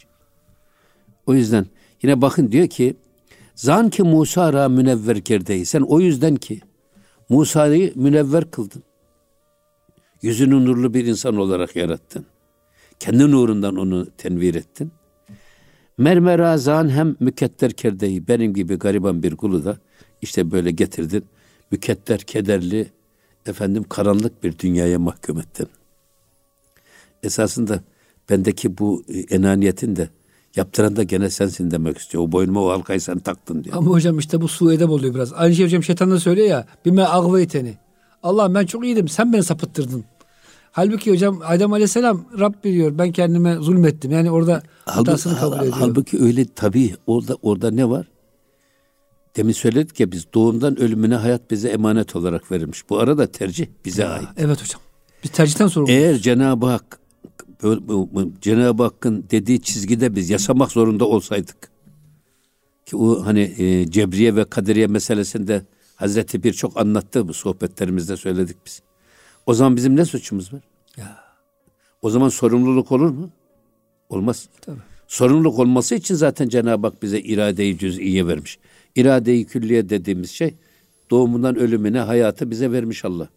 O 1.25 1.33
yüzden 1.33 1.65
yine 2.03 2.21
bakın 2.21 2.51
diyor 2.51 2.67
ki 2.67 2.95
zan 3.55 3.89
ki 3.89 4.03
Musa 4.03 4.53
ra 4.53 4.69
münevver 4.69 5.21
kerdeyi. 5.21 5.65
Sen 5.65 5.81
o 5.81 5.99
yüzden 5.99 6.35
ki 6.35 6.61
Musa'yı 7.29 7.93
münevver 7.95 8.51
kıldın. 8.51 8.83
Yüzünü 10.21 10.65
nurlu 10.65 10.93
bir 10.93 11.05
insan 11.05 11.37
olarak 11.37 11.75
yarattın. 11.75 12.25
Kendi 12.99 13.31
nurundan 13.31 13.75
onu 13.75 14.07
tenvir 14.17 14.55
ettin. 14.55 14.91
Mermera 15.97 16.57
zan 16.57 16.89
hem 16.89 17.15
müketter 17.19 17.71
kerdeyi 17.71 18.27
benim 18.27 18.53
gibi 18.53 18.75
gariban 18.75 19.23
bir 19.23 19.35
kulu 19.35 19.65
da 19.65 19.77
işte 20.21 20.51
böyle 20.51 20.71
getirdin. 20.71 21.25
Müketter, 21.71 22.19
kederli, 22.19 22.87
efendim 23.45 23.83
karanlık 23.89 24.43
bir 24.43 24.59
dünyaya 24.59 24.99
mahkum 24.99 25.39
ettin. 25.39 25.67
Esasında 27.23 27.79
bendeki 28.29 28.77
bu 28.77 29.03
e, 29.07 29.19
enaniyetin 29.19 29.95
de 29.95 30.09
Yaptıran 30.55 30.95
da 30.95 31.03
gene 31.03 31.29
sensin 31.29 31.71
demek 31.71 31.97
istiyor. 31.97 32.23
O 32.23 32.31
boynuma 32.31 32.63
o 32.63 32.69
halkayı 32.69 33.01
sen 33.01 33.19
taktın 33.19 33.63
diyor. 33.63 33.75
Ama 33.77 33.91
hocam 33.91 34.19
işte 34.19 34.41
bu 34.41 34.47
su 34.47 34.73
edep 34.73 34.89
oluyor 34.89 35.15
biraz. 35.15 35.33
Aynı 35.33 35.55
şey 35.55 35.65
hocam 35.65 35.83
şeytan 35.83 36.11
da 36.11 36.19
söylüyor 36.19 36.47
ya. 36.47 36.65
Bime 36.85 37.03
agveyteni. 37.03 37.77
Allah 38.23 38.53
ben 38.53 38.65
çok 38.65 38.85
iyiydim 38.85 39.07
sen 39.07 39.33
beni 39.33 39.43
sapıttırdın. 39.43 40.03
Halbuki 40.75 41.11
hocam 41.11 41.39
Adem 41.43 41.73
Aleyhisselam 41.73 42.25
Rabbi 42.39 42.73
diyor 42.73 42.97
ben 42.97 43.11
kendime 43.11 43.55
zulmettim. 43.55 44.11
Yani 44.11 44.31
orada 44.31 44.63
hatasını 44.85 45.39
kabul 45.39 45.57
ediyor. 45.57 45.73
Halbuki 45.79 46.23
öyle 46.23 46.45
tabii 46.45 46.95
orada 47.07 47.37
orada 47.41 47.71
ne 47.71 47.89
var? 47.89 48.07
Demin 49.35 49.53
söyledik 49.53 49.99
ya 49.99 50.11
biz 50.11 50.25
doğumdan 50.33 50.79
ölümüne 50.79 51.15
hayat 51.15 51.51
bize 51.51 51.69
emanet 51.69 52.15
olarak 52.15 52.51
verilmiş. 52.51 52.89
Bu 52.89 52.99
arada 52.99 53.27
tercih 53.27 53.67
bize 53.85 54.01
ya, 54.01 54.09
ait. 54.09 54.27
Evet 54.37 54.61
hocam. 54.63 54.81
Biz 55.23 55.31
tercihten 55.31 55.67
sonra 55.67 55.91
Eğer 55.91 56.15
Cenab-ı 56.15 56.65
Hak 56.65 56.99
Cenab-ı 58.41 58.83
Hakk'ın 58.83 59.25
dediği 59.31 59.61
çizgide 59.61 60.15
biz 60.15 60.29
yaşamak 60.29 60.71
zorunda 60.71 61.05
olsaydık 61.05 61.69
ki 62.85 62.97
o 62.97 63.25
hani 63.25 63.41
e, 63.57 63.91
cebriye 63.91 64.35
ve 64.35 64.45
kaderiye 64.45 64.87
meselesinde 64.87 65.65
Hazreti 65.95 66.43
bir 66.43 66.53
çok 66.53 66.77
anlattı 66.77 67.27
bu 67.27 67.33
sohbetlerimizde 67.33 68.17
söyledik 68.17 68.57
biz. 68.65 68.81
O 69.45 69.53
zaman 69.53 69.75
bizim 69.75 69.95
ne 69.95 70.05
suçumuz 70.05 70.53
var? 70.53 70.61
Ya. 70.97 71.19
O 72.01 72.09
zaman 72.09 72.29
sorumluluk 72.29 72.91
olur 72.91 73.09
mu? 73.09 73.29
Olmaz. 74.09 74.49
Tabii. 74.61 74.79
Sorumluluk 75.07 75.59
olması 75.59 75.95
için 75.95 76.15
zaten 76.15 76.49
Cenab-ı 76.49 76.87
Hak 76.87 77.03
bize 77.03 77.19
iradeyi 77.19 77.77
cüz'iye 77.77 78.27
vermiş. 78.27 78.59
İradeyi 78.95 79.45
külliye 79.45 79.89
dediğimiz 79.89 80.31
şey 80.31 80.55
doğumundan 81.09 81.55
ölümüne 81.55 81.99
hayatı 81.99 82.51
bize 82.51 82.71
vermiş 82.71 83.05
Allah 83.05 83.29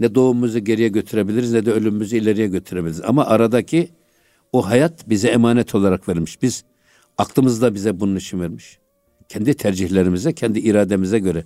ne 0.00 0.14
doğumumuzu 0.14 0.58
geriye 0.58 0.88
götürebiliriz 0.88 1.52
ne 1.52 1.66
de 1.66 1.72
ölümümüzü 1.72 2.16
ileriye 2.16 2.46
götürebiliriz. 2.46 3.00
Ama 3.04 3.26
aradaki 3.26 3.88
o 4.52 4.66
hayat 4.66 5.08
bize 5.08 5.28
emanet 5.28 5.74
olarak 5.74 6.08
verilmiş. 6.08 6.42
Biz 6.42 6.64
aklımızda 7.18 7.74
bize 7.74 8.00
bunun 8.00 8.16
için 8.16 8.40
vermiş. 8.40 8.78
Kendi 9.28 9.54
tercihlerimize, 9.54 10.32
kendi 10.32 10.58
irademize 10.58 11.18
göre 11.18 11.44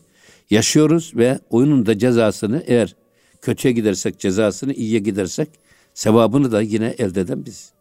yaşıyoruz 0.51 1.13
ve 1.17 1.39
oyunun 1.51 1.87
da 1.87 1.99
cezasını 1.99 2.63
eğer 2.67 2.95
kötüye 3.43 3.75
gidersek 3.75 4.19
cezasını, 4.19 4.73
iyiye 4.73 4.99
gidersek 4.99 5.49
sevabını 5.95 6.53
da 6.53 6.63
yine 6.63 6.95
elde 6.99 7.21
eden 7.21 7.47
biz. 7.47 7.73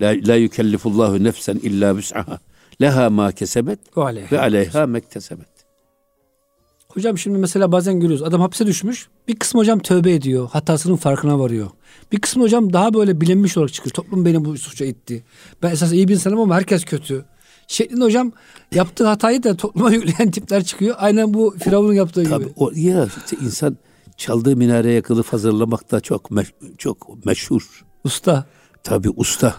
La, 0.00 0.14
la 0.26 0.34
yükellifullahu 0.34 1.24
nefsen 1.24 1.56
illa 1.56 1.96
bis'aha. 1.96 2.38
Leha 2.80 3.10
ma 3.10 3.32
kesebet 3.32 3.78
ve 4.32 4.40
aleyha 4.40 4.86
mektesebet. 4.86 5.48
Hocam 6.88 7.18
şimdi 7.18 7.38
mesela 7.38 7.72
bazen 7.72 8.00
görüyoruz 8.00 8.22
adam 8.22 8.40
hapse 8.40 8.66
düşmüş. 8.66 9.08
Bir 9.28 9.36
kısmı 9.36 9.60
hocam 9.60 9.78
tövbe 9.78 10.12
ediyor. 10.12 10.48
Hatasının 10.50 10.96
farkına 10.96 11.38
varıyor. 11.38 11.70
Bir 12.12 12.20
kısmı 12.20 12.42
hocam 12.42 12.72
daha 12.72 12.94
böyle 12.94 13.20
bilinmiş 13.20 13.56
olarak 13.56 13.72
çıkıyor. 13.72 13.94
Toplum 13.94 14.24
beni 14.24 14.44
bu 14.44 14.58
suça 14.58 14.84
itti. 14.84 15.24
Ben 15.62 15.70
esas 15.70 15.92
iyi 15.92 16.08
bir 16.08 16.14
insanım 16.14 16.40
ama 16.40 16.56
herkes 16.56 16.84
kötü. 16.84 17.24
Şeklinde 17.68 18.04
hocam 18.04 18.32
yaptığı 18.74 19.06
hatayı 19.06 19.42
da 19.42 19.56
topluma 19.56 19.90
yükleyen 19.92 20.30
tipler 20.30 20.64
çıkıyor. 20.64 20.96
Aynen 20.98 21.34
bu 21.34 21.56
Firavun'un 21.58 21.94
yaptığı 21.94 22.24
Tabii, 22.24 22.44
gibi. 22.44 22.52
O, 22.56 22.70
ya 22.74 23.06
işte 23.06 23.36
insan 23.44 23.76
çaldığı 24.16 24.56
minareye 24.56 25.02
kılıf 25.02 25.32
hazırlamak 25.32 25.92
da 25.92 26.00
çok 26.00 26.30
meş, 26.30 26.52
çok 26.78 27.26
meşhur. 27.26 27.84
Usta. 28.04 28.46
Tabii 28.82 29.10
usta. 29.16 29.54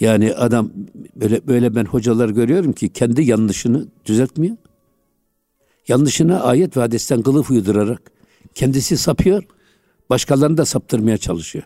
Yani 0.00 0.34
adam 0.34 0.70
böyle 1.16 1.46
böyle 1.46 1.74
ben 1.74 1.84
hocalar 1.84 2.28
görüyorum 2.28 2.72
ki 2.72 2.88
kendi 2.88 3.22
yanlışını 3.22 3.86
düzeltmiyor. 4.04 4.56
Yanlışına 5.88 6.40
ayet 6.40 6.76
ve 6.76 6.80
hadesten 6.80 7.22
kılıf 7.22 7.50
uydurarak 7.50 8.02
kendisi 8.54 8.96
sapıyor. 8.96 9.42
Başkalarını 10.10 10.56
da 10.56 10.64
saptırmaya 10.64 11.18
çalışıyor. 11.18 11.64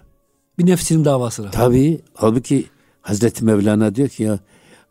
Bir 0.59 0.67
nefsinin 0.67 1.05
davasına. 1.05 1.51
Tabii. 1.51 2.01
Halbuki 2.14 2.67
Hazreti 3.03 3.45
Mevlana 3.45 3.95
diyor 3.95 4.09
ki 4.09 4.23
ya 4.23 4.38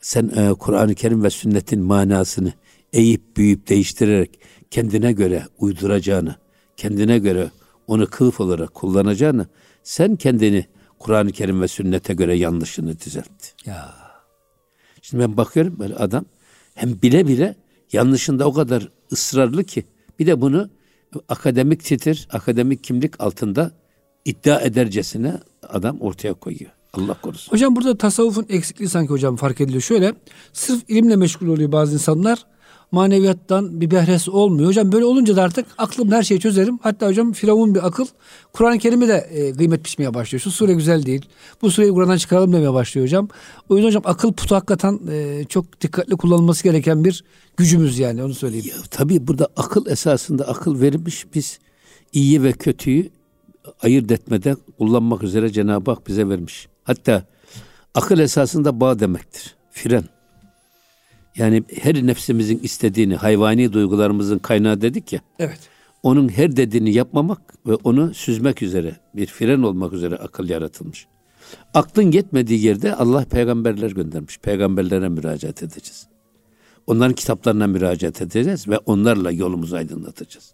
sen 0.02 0.32
e, 0.36 0.54
Kur'an-ı 0.54 0.96
Kerim 0.96 1.24
ve 1.24 1.30
sünnetin 1.30 1.82
manasını 1.82 2.54
eğip 2.94 3.38
büyüyüp 3.38 3.70
değiştirerek 3.70 4.40
kendine 4.72 5.12
göre 5.12 5.44
uyduracağını, 5.60 6.36
kendine 6.78 7.20
göre 7.20 7.52
onu 7.88 8.08
kılıf 8.10 8.40
olarak 8.40 8.74
kullanacağını 8.74 9.48
sen 9.84 10.16
kendini 10.16 10.66
Kur'an-ı 11.00 11.32
Kerim 11.32 11.62
ve 11.62 11.68
sünnete 11.68 12.14
göre 12.14 12.36
yanlışını 12.36 13.00
düzeltti. 13.00 13.48
Ya. 13.66 13.96
Şimdi 15.02 15.24
ben 15.24 15.38
bakıyorum 15.38 15.80
böyle 15.80 15.96
adam 15.96 16.26
hem 16.76 17.02
bile 17.02 17.28
bile 17.28 17.56
yanlışında 17.94 18.46
o 18.46 18.54
kadar 18.54 18.90
ısrarlı 19.12 19.64
ki 19.64 19.86
bir 20.20 20.28
de 20.28 20.42
bunu 20.42 20.70
akademik 21.30 21.84
titir, 21.84 22.28
akademik 22.32 22.84
kimlik 22.84 23.22
altında 23.22 23.72
iddia 24.26 24.62
edercesine 24.62 25.38
adam 25.64 26.02
ortaya 26.02 26.34
koyuyor. 26.34 26.72
Allah 26.94 27.22
korusun. 27.22 27.52
Hocam 27.52 27.76
burada 27.76 27.98
tasavvufun 27.98 28.46
eksikliği 28.50 28.90
sanki 28.90 29.10
hocam 29.10 29.36
fark 29.36 29.62
ediliyor. 29.62 29.82
Şöyle 29.82 30.14
sırf 30.54 30.84
ilimle 30.88 31.16
meşgul 31.16 31.48
oluyor 31.48 31.72
bazı 31.72 31.94
insanlar. 31.94 32.46
Maneviyattan 32.92 33.82
bir 33.82 33.92
behresi 33.92 34.32
olmuyor. 34.32 34.70
Hocam 34.70 34.92
böyle 34.92 35.06
olunca 35.06 35.36
da 35.36 35.44
artık 35.44 35.66
aklım 35.78 36.12
her 36.12 36.24
şeyi 36.24 36.40
çözerim. 36.40 36.80
Hatta 36.82 37.08
hocam 37.08 37.34
Firavun 37.34 37.76
bir 37.76 37.88
akıl. 37.88 38.06
Kur'an-ı 38.54 38.80
Kerim'i 38.80 39.08
de 39.08 39.14
e, 39.14 39.54
kıymet 39.54 39.86
biçmeye 39.86 40.14
başlıyor. 40.14 40.42
Şu 40.42 40.52
sure 40.52 40.74
güzel 40.74 41.06
değil. 41.06 41.26
Bu 41.62 41.72
sureyi 41.72 41.92
Kur'an'dan 41.92 42.18
çıkaralım 42.18 42.54
demeye 42.54 42.74
başlıyor 42.74 43.08
hocam. 43.08 43.30
O 43.70 43.76
yüzden 43.76 43.88
hocam 43.88 44.04
akıl 44.06 44.34
putu 44.34 44.56
hakikaten 44.56 45.00
e, 45.12 45.44
çok 45.50 45.82
dikkatli 45.82 46.16
kullanılması 46.16 46.64
gereken 46.64 47.04
bir 47.04 47.24
gücümüz 47.58 48.00
yani 48.00 48.24
onu 48.24 48.34
söyleyeyim. 48.34 48.66
Ya, 48.70 48.76
tabii 48.92 49.28
burada 49.28 49.48
akıl 49.56 49.88
esasında 49.88 50.48
akıl 50.48 50.82
verilmiş. 50.82 51.26
Biz 51.36 51.60
iyi 52.14 52.44
ve 52.44 52.52
kötüyü 52.52 53.10
ayırt 53.82 54.12
etmede 54.12 54.56
kullanmak 54.78 55.24
üzere 55.24 55.52
Cenab-ı 55.52 55.92
Hak 55.92 56.08
bize 56.08 56.30
vermiş. 56.30 56.68
Hatta 56.84 57.24
akıl 57.94 58.20
esasında 58.20 58.80
bağ 58.80 59.00
demektir. 59.00 59.56
Fren. 59.72 60.17
Yani 61.38 61.64
her 61.82 62.08
nefsimizin 62.08 62.60
istediğini, 62.64 63.16
hayvani 63.16 63.74
duygularımızın 63.74 64.40
kaynağı 64.40 64.82
dedik 64.82 65.14
ya. 65.14 65.20
Evet. 65.40 65.60
Onun 66.04 66.30
her 66.30 66.58
dediğini 66.58 66.94
yapmamak 66.94 67.42
ve 67.68 67.76
onu 67.76 68.14
süzmek 68.14 68.62
üzere, 68.62 68.96
bir 69.16 69.28
fren 69.28 69.62
olmak 69.62 69.94
üzere 69.94 70.16
akıl 70.16 70.50
yaratılmış. 70.50 71.08
Aklın 71.74 72.12
yetmediği 72.12 72.66
yerde 72.66 72.96
Allah 72.96 73.26
peygamberler 73.26 73.92
göndermiş. 73.92 74.38
Peygamberlere 74.38 75.10
müracaat 75.10 75.64
edeceğiz. 75.64 76.08
Onların 76.88 77.16
kitaplarına 77.16 77.68
müracaat 77.68 78.22
edeceğiz 78.22 78.68
ve 78.68 78.78
onlarla 78.78 79.32
yolumuzu 79.32 79.76
aydınlatacağız. 79.76 80.54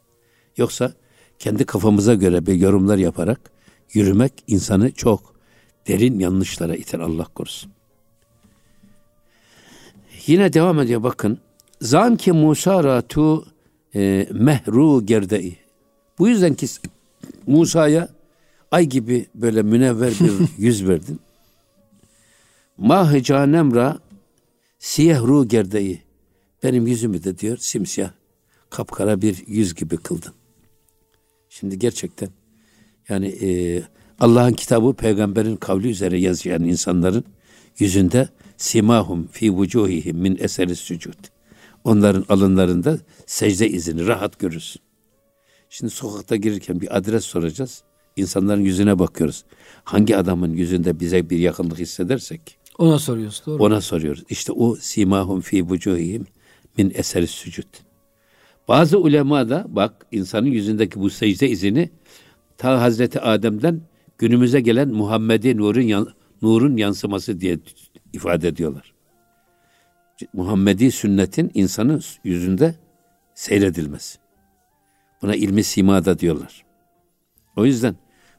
Yoksa 0.57 0.93
kendi 1.39 1.65
kafamıza 1.65 2.13
göre 2.13 2.45
bir 2.45 2.53
yorumlar 2.53 2.97
yaparak 2.97 3.51
yürümek 3.93 4.33
insanı 4.47 4.91
çok 4.91 5.35
derin 5.87 6.19
yanlışlara 6.19 6.75
iter 6.75 6.99
Allah 6.99 7.25
korusun. 7.25 7.71
Yine 10.27 10.53
devam 10.53 10.79
ediyor 10.79 11.03
bakın. 11.03 11.37
Zan 11.81 12.17
ki 12.17 12.31
Musa 12.31 12.83
ratu 12.83 13.45
e, 13.95 14.27
mehru 14.31 15.05
gerdei. 15.05 15.57
Bu 16.19 16.27
yüzden 16.27 16.53
ki 16.53 16.67
Musa'ya 17.47 18.09
ay 18.71 18.85
gibi 18.85 19.25
böyle 19.35 19.61
münevver 19.61 20.13
bir 20.19 20.31
yüz 20.57 20.87
verdin. 20.87 21.19
Mahı 22.77 23.23
canemra 23.23 23.99
siyehru 24.79 25.47
gerdeyi. 25.47 26.01
Benim 26.63 26.87
yüzümü 26.87 27.23
de 27.23 27.37
diyor 27.37 27.57
simsiyah 27.57 28.11
kapkara 28.69 29.21
bir 29.21 29.43
yüz 29.47 29.75
gibi 29.75 29.97
kıldın. 29.97 30.33
Şimdi 31.49 31.79
gerçekten 31.79 32.29
yani 33.09 33.27
e, 33.27 33.81
Allah'ın 34.19 34.53
kitabı 34.53 34.93
peygamberin 34.93 35.55
kavli 35.55 35.89
üzere 35.89 36.19
yazıyan 36.19 36.63
insanların 36.63 37.23
yüzünde 37.79 38.29
simahum 38.63 39.27
fi 39.27 39.51
vucuhihim 39.51 40.17
min 40.17 40.37
eseri 40.39 40.75
sücud. 40.75 41.19
Onların 41.83 42.25
alınlarında 42.29 42.99
secde 43.25 43.69
izini 43.69 44.07
rahat 44.07 44.39
görürsün. 44.39 44.81
Şimdi 45.69 45.91
sokakta 45.93 46.35
girirken 46.35 46.81
bir 46.81 46.97
adres 46.97 47.25
soracağız. 47.25 47.83
İnsanların 48.15 48.61
yüzüne 48.61 48.99
bakıyoruz. 48.99 49.45
Hangi 49.83 50.17
adamın 50.17 50.53
yüzünde 50.53 50.99
bize 50.99 51.29
bir 51.29 51.37
yakınlık 51.37 51.79
hissedersek 51.79 52.57
ona 52.77 52.99
soruyoruz. 52.99 53.43
Doğru. 53.45 53.63
Ona 53.63 53.81
soruyoruz. 53.81 54.23
İşte 54.29 54.51
o 54.51 54.75
simahum 54.75 55.41
fi 55.41 55.69
vucuhihim 55.69 56.25
min 56.77 56.91
eseri 56.95 57.27
sücud. 57.27 57.67
Bazı 58.67 58.99
ulema 58.99 59.49
da 59.49 59.65
bak 59.69 60.05
insanın 60.11 60.47
yüzündeki 60.47 60.99
bu 60.99 61.09
secde 61.09 61.49
izini 61.49 61.89
ta 62.57 62.81
Hazreti 62.81 63.19
Adem'den 63.19 63.81
günümüze 64.17 64.61
gelen 64.61 64.89
Muhammed'in 64.89 65.57
nurun, 65.57 66.09
nurun 66.41 66.77
yansıması 66.77 67.41
diye 67.41 67.59
ifade 68.13 68.47
ediyorlar. 68.47 68.93
Muhammedi 70.33 70.91
sünnetin 70.91 71.51
insanın 71.53 72.03
yüzünde 72.23 72.75
seyredilmesi. 73.33 74.17
Buna 75.21 75.35
ilmi 75.35 75.63
simada 75.63 76.19
diyorlar. 76.19 76.65
O 77.55 77.65
yüzden 77.65 77.95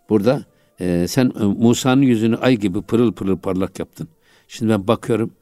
burada 0.08 0.44
e, 0.80 1.06
sen 1.08 1.32
e, 1.40 1.44
Musa'nın 1.44 2.02
yüzünü 2.02 2.37
ay 2.37 2.56
gibi 2.56 2.82
pırıl 2.82 3.12
pırıl 3.12 3.38
parlak 3.38 3.78
yaptın. 3.78 4.08
Şimdi 4.48 4.72
ben 4.72 4.88
bakıyorum 4.88 5.32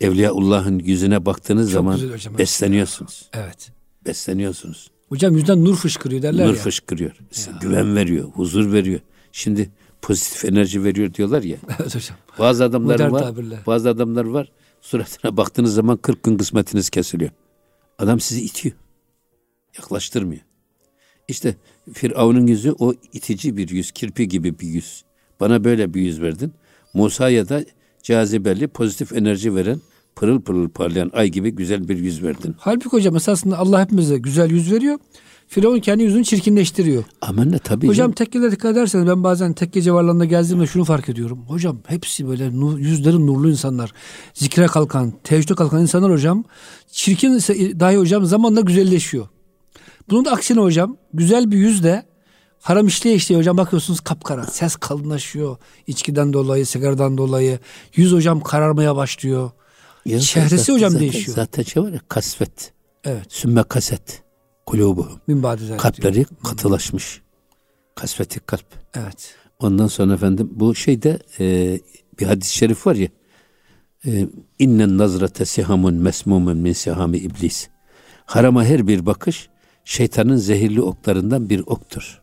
Evliyaullah'ın 0.00 0.78
yüzüne 0.78 1.26
baktığınız 1.26 1.66
Çok 1.66 1.72
zaman 1.72 1.98
hocam, 1.98 2.38
besleniyorsunuz. 2.38 3.30
Evet. 3.32 3.72
Besleniyorsunuz. 4.06 4.90
Hocam 5.08 5.36
yüzden 5.36 5.64
nur 5.64 5.76
fışkırıyor 5.76 6.22
derler 6.22 6.42
nur 6.42 6.48
ya. 6.48 6.54
Nur 6.54 6.56
fışkırıyor. 6.56 7.10
Ya. 7.10 7.58
Güven 7.60 7.96
veriyor, 7.96 8.28
huzur 8.28 8.72
veriyor. 8.72 9.00
Şimdi 9.32 9.70
pozitif 10.04 10.44
enerji 10.44 10.84
veriyor 10.84 11.14
diyorlar 11.14 11.42
ya. 11.42 11.56
Evet 11.80 11.94
hocam. 11.94 12.16
Bazı 12.38 12.64
adamlar 12.64 12.94
Modern 12.94 13.12
var. 13.12 13.22
Tabirle. 13.22 13.58
Bazı 13.66 13.88
adamlar 13.90 14.24
var. 14.24 14.52
Suratına 14.80 15.36
baktığınız 15.36 15.74
zaman 15.74 15.96
40 15.96 16.22
gün 16.22 16.36
kısmetiniz 16.38 16.90
kesiliyor. 16.90 17.30
Adam 17.98 18.20
sizi 18.20 18.44
itiyor. 18.44 18.74
Yaklaştırmıyor. 19.78 20.42
İşte 21.28 21.56
Firavun'un 21.92 22.46
yüzü 22.46 22.74
o 22.78 22.94
itici 23.12 23.56
bir 23.56 23.68
yüz, 23.68 23.92
kirpi 23.92 24.28
gibi 24.28 24.58
bir 24.58 24.66
yüz. 24.66 25.04
Bana 25.40 25.64
böyle 25.64 25.94
bir 25.94 26.00
yüz 26.00 26.22
verdin. 26.22 26.52
Musa'ya 26.94 27.48
da 27.48 27.64
cazibeli, 28.02 28.68
pozitif 28.68 29.12
enerji 29.12 29.54
veren, 29.54 29.80
pırıl 30.16 30.40
pırıl 30.40 30.68
parlayan 30.68 31.10
ay 31.14 31.28
gibi 31.28 31.50
güzel 31.50 31.88
bir 31.88 31.98
yüz 31.98 32.22
verdin. 32.22 32.56
Halbuki 32.58 32.88
hocam 32.88 33.16
esasında 33.16 33.58
Allah 33.58 33.82
hepimize 33.82 34.18
güzel 34.18 34.50
yüz 34.50 34.72
veriyor. 34.72 34.98
Firavun 35.48 35.78
kendi 35.80 36.02
yüzünü 36.02 36.24
çirkinleştiriyor. 36.24 37.04
Amenna 37.22 37.58
tabii. 37.58 37.88
Hocam 37.88 38.12
tekkelere 38.12 38.50
dikkat 38.50 38.72
ederseniz 38.72 39.06
ben 39.06 39.24
bazen 39.24 39.52
tekke 39.52 39.82
civarlarında 39.82 40.24
gezdiğimde 40.24 40.66
şunu 40.66 40.84
fark 40.84 41.08
ediyorum. 41.08 41.44
Hocam 41.48 41.78
hepsi 41.86 42.28
böyle 42.28 42.60
nur, 42.60 42.78
yüzleri 42.78 43.26
nurlu 43.26 43.50
insanlar. 43.50 43.92
Zikre 44.34 44.66
kalkan, 44.66 45.12
tevhide 45.24 45.54
kalkan 45.54 45.82
insanlar 45.82 46.12
hocam. 46.12 46.44
Çirkin 46.90 47.32
dahi 47.80 47.96
hocam 47.96 48.24
zamanla 48.24 48.60
güzelleşiyor. 48.60 49.28
Bunun 50.10 50.24
da 50.24 50.32
aksine 50.32 50.60
hocam 50.60 50.96
güzel 51.14 51.50
bir 51.50 51.56
yüzde 51.56 52.06
haram 52.60 52.86
işleye 52.86 53.16
işleye 53.16 53.38
hocam 53.38 53.56
bakıyorsunuz 53.56 54.00
kapkara. 54.00 54.46
Ses 54.46 54.76
kalınlaşıyor. 54.76 55.56
içkiden 55.86 56.32
dolayı, 56.32 56.66
sigaradan 56.66 57.18
dolayı. 57.18 57.58
Yüz 57.94 58.12
hocam 58.12 58.40
kararmaya 58.40 58.96
başlıyor. 58.96 59.50
Ya 60.06 60.20
Çehresi 60.20 60.56
zaten, 60.56 60.74
hocam 60.74 60.90
zaten, 60.90 61.00
değişiyor. 61.00 61.36
Zaten 61.36 61.62
şey 61.62 61.82
var 61.82 61.92
ya 61.92 62.00
kasvet. 62.08 62.72
Evet. 63.04 63.26
Sümme 63.28 63.62
kaset 63.62 64.23
kulubuhum. 64.66 65.20
Kalpleri 65.76 66.26
katılaşmış. 66.44 67.22
Kasvetik 67.94 68.46
kalp. 68.46 68.66
Evet. 68.94 69.34
Ondan 69.58 69.86
sonra 69.86 70.14
efendim 70.14 70.50
bu 70.52 70.74
şeyde 70.74 71.18
e, 71.40 71.78
bir 72.20 72.26
hadis-i 72.26 72.54
şerif 72.56 72.86
var 72.86 72.94
ya. 72.94 73.08
E, 74.06 74.28
İnnen 74.58 74.98
nazrate 74.98 75.44
sihamun 75.44 75.94
mesmumun 75.94 76.56
min 76.56 76.72
sihami 76.72 77.18
iblis. 77.18 77.68
Harama 78.26 78.64
her 78.64 78.86
bir 78.86 79.06
bakış 79.06 79.48
şeytanın 79.84 80.36
zehirli 80.36 80.82
oklarından 80.82 81.50
bir 81.50 81.62
oktur. 81.66 82.22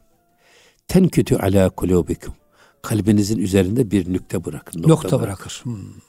Ten 0.88 1.08
kötü 1.08 1.36
ala 1.36 1.69
kulubikum. 1.69 2.34
Kalbinizin 2.82 3.38
üzerinde 3.38 3.91
bir 3.91 4.13
nükte 4.13 4.45
bırakın. 4.45 4.80
Nokta, 4.80 4.89
nokta 4.89 5.21
bırakır. 5.21 5.25
bırakır. 5.25 5.62
Hmm. 5.63 6.01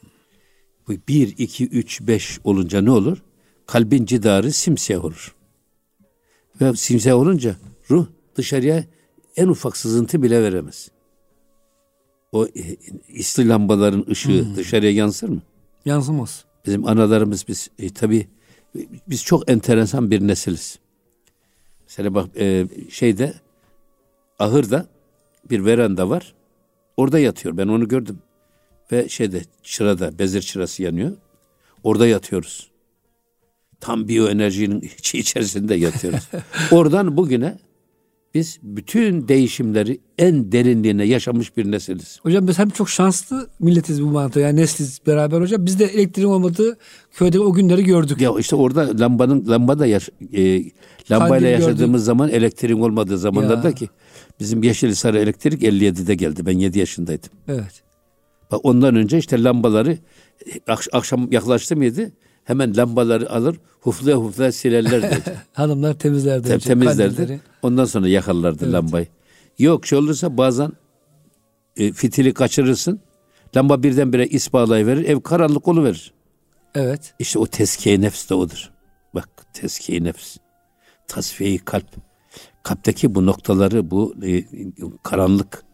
Bu 0.88 0.92
bir, 1.08 1.34
iki, 1.38 1.68
üç, 1.68 2.00
beş 2.00 2.38
olunca 2.44 2.80
ne 2.80 2.90
olur? 2.90 3.22
Kalbin 3.66 4.06
cidarı 4.06 4.52
simsiyah 4.52 5.04
olur. 5.04 5.34
Ve 6.62 6.77
simsiyah 6.77 7.16
olunca 7.16 7.57
ruh 7.90 8.07
dışarıya 8.37 8.85
en 9.37 9.48
ufak 9.48 9.77
sızıntı 9.77 10.22
bile 10.22 10.42
veremez. 10.42 10.90
O 12.33 12.46
e, 12.46 12.77
isli 13.09 13.48
lambaların 13.48 14.07
ışığı 14.11 14.44
hmm. 14.44 14.57
dışarıya 14.57 14.92
yansır 14.92 15.29
mı? 15.29 15.42
Yansımaz. 15.85 16.44
Bizim 16.66 16.87
analarımız 16.87 17.48
biz 17.48 17.70
e, 17.79 17.90
tabii 17.90 18.29
biz 19.09 19.25
çok 19.25 19.51
enteresan 19.51 20.11
bir 20.11 20.27
nesiliz. 20.27 20.79
Mesela 21.88 22.14
bak 22.14 22.29
e, 22.37 22.66
şeyde 22.90 23.35
ahırda 24.38 24.87
bir 25.51 25.64
veranda 25.64 26.11
var. 26.11 26.35
Orada 26.96 27.18
yatıyor. 27.18 27.57
Ben 27.57 27.68
onu 27.68 27.88
gördüm. 27.88 28.18
Ve 28.92 29.09
şeyde 29.09 29.42
çırada 29.62 30.18
bezir 30.18 30.42
çırası 30.42 30.83
yanıyor. 30.83 31.12
Orada 31.85 32.07
yatıyoruz. 32.07 32.71
Tam 33.82 34.08
biyoenerjinin 34.08 34.80
içerisinde 35.14 35.74
yatıyoruz. 35.74 36.28
Oradan 36.70 37.16
bugüne 37.16 37.58
Biz 38.34 38.58
bütün 38.62 39.28
değişimleri 39.28 40.00
en 40.18 40.52
derinliğine 40.52 41.04
yaşamış 41.04 41.56
bir 41.56 41.70
nesiliz. 41.70 42.18
Hocam 42.22 42.48
biz 42.48 42.58
hem 42.58 42.70
çok 42.70 42.88
şanslı 42.88 43.48
milletiz 43.60 44.02
bu 44.02 44.06
mantığı. 44.06 44.40
Yani 44.40 44.60
nesliz 44.60 45.00
beraber 45.06 45.40
hocam. 45.40 45.66
Biz 45.66 45.78
de 45.78 45.84
elektriğin 45.84 46.28
olmadığı 46.28 46.78
köyde 47.14 47.40
o 47.40 47.52
günleri 47.52 47.84
gördük. 47.84 48.20
Ya 48.20 48.32
işte 48.38 48.56
orada 48.56 49.00
lambanın 49.00 49.48
lamba 49.48 49.78
da 49.78 49.86
yaş, 49.86 50.08
e, 50.32 50.64
lambayla 51.10 51.48
yaşadığımız 51.48 51.78
gördük. 51.78 52.04
zaman 52.04 52.28
elektriğin 52.28 52.80
olmadığı 52.80 53.18
zamanlarda 53.18 53.68
ya. 53.68 53.74
ki 53.74 53.88
bizim 54.40 54.62
Yeşilisar'a 54.62 55.18
elektrik 55.18 55.62
57'de 55.62 56.14
geldi. 56.14 56.46
Ben 56.46 56.58
7 56.58 56.78
yaşındaydım. 56.78 57.30
Evet. 57.48 57.82
Bak 58.50 58.60
ondan 58.62 58.96
önce 58.96 59.18
işte 59.18 59.42
lambaları 59.42 59.98
akşam 60.92 61.32
yaklaştı 61.32 61.76
mıydı? 61.76 62.12
Hemen 62.44 62.76
lambaları 62.76 63.31
alır 63.31 63.57
huflaya 63.81 64.16
huflaya 64.16 64.52
silerler 64.52 65.02
dedi. 65.02 65.22
Hanımlar 65.52 65.94
temizlerdi. 65.94 66.48
Tem, 66.48 66.59
temizlerdi. 66.59 67.16
Kandilleri. 67.16 67.40
Ondan 67.62 67.85
sonra 67.85 68.09
yakarlardı 68.09 68.64
evet. 68.64 68.74
lambayı. 68.74 69.07
Yok 69.59 69.87
şey 69.87 69.98
olursa 69.98 70.37
bazen 70.37 70.72
e, 71.76 71.92
fitili 71.92 72.35
kaçırırsın. 72.35 73.00
Lamba 73.57 73.83
birdenbire 73.83 74.26
is 74.26 74.52
bağlayıverir. 74.52 75.05
Ev 75.05 75.20
karanlık 75.20 75.68
verir. 75.68 76.12
Evet. 76.74 77.14
İşte 77.18 77.38
o 77.38 77.46
tezkiye 77.46 78.00
nefs 78.00 78.31
de 78.31 78.35
odur. 78.35 78.70
Bak 79.14 79.28
tezkiye 79.52 80.05
nefs. 80.05 80.37
Tasfiye 81.09 81.59
kalp. 81.59 81.87
Kalpteki 82.62 83.14
bu 83.14 83.26
noktaları, 83.26 83.90
bu 83.90 84.14
e, 84.26 84.44
karanlık, 85.02 85.64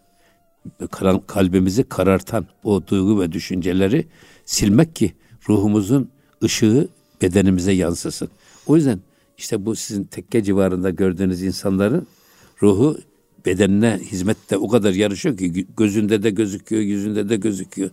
karan, 0.90 1.20
kalbimizi 1.26 1.84
karartan 1.84 2.46
o 2.64 2.86
duygu 2.86 3.20
ve 3.20 3.32
düşünceleri 3.32 4.08
silmek 4.44 4.96
ki 4.96 5.12
ruhumuzun 5.48 6.10
ışığı 6.44 6.88
bedenimize 7.22 7.72
yansısın. 7.72 8.28
O 8.66 8.76
yüzden 8.76 9.00
işte 9.38 9.64
bu 9.64 9.76
sizin 9.76 10.04
tekke 10.04 10.42
civarında 10.42 10.90
gördüğünüz 10.90 11.42
insanların 11.42 12.06
ruhu 12.62 12.98
bedenine 13.46 14.00
hizmette 14.04 14.56
o 14.56 14.68
kadar 14.68 14.92
yarışıyor 14.92 15.36
ki 15.36 15.66
gözünde 15.76 16.22
de 16.22 16.30
gözüküyor, 16.30 16.82
yüzünde 16.82 17.28
de 17.28 17.36
gözüküyor. 17.36 17.90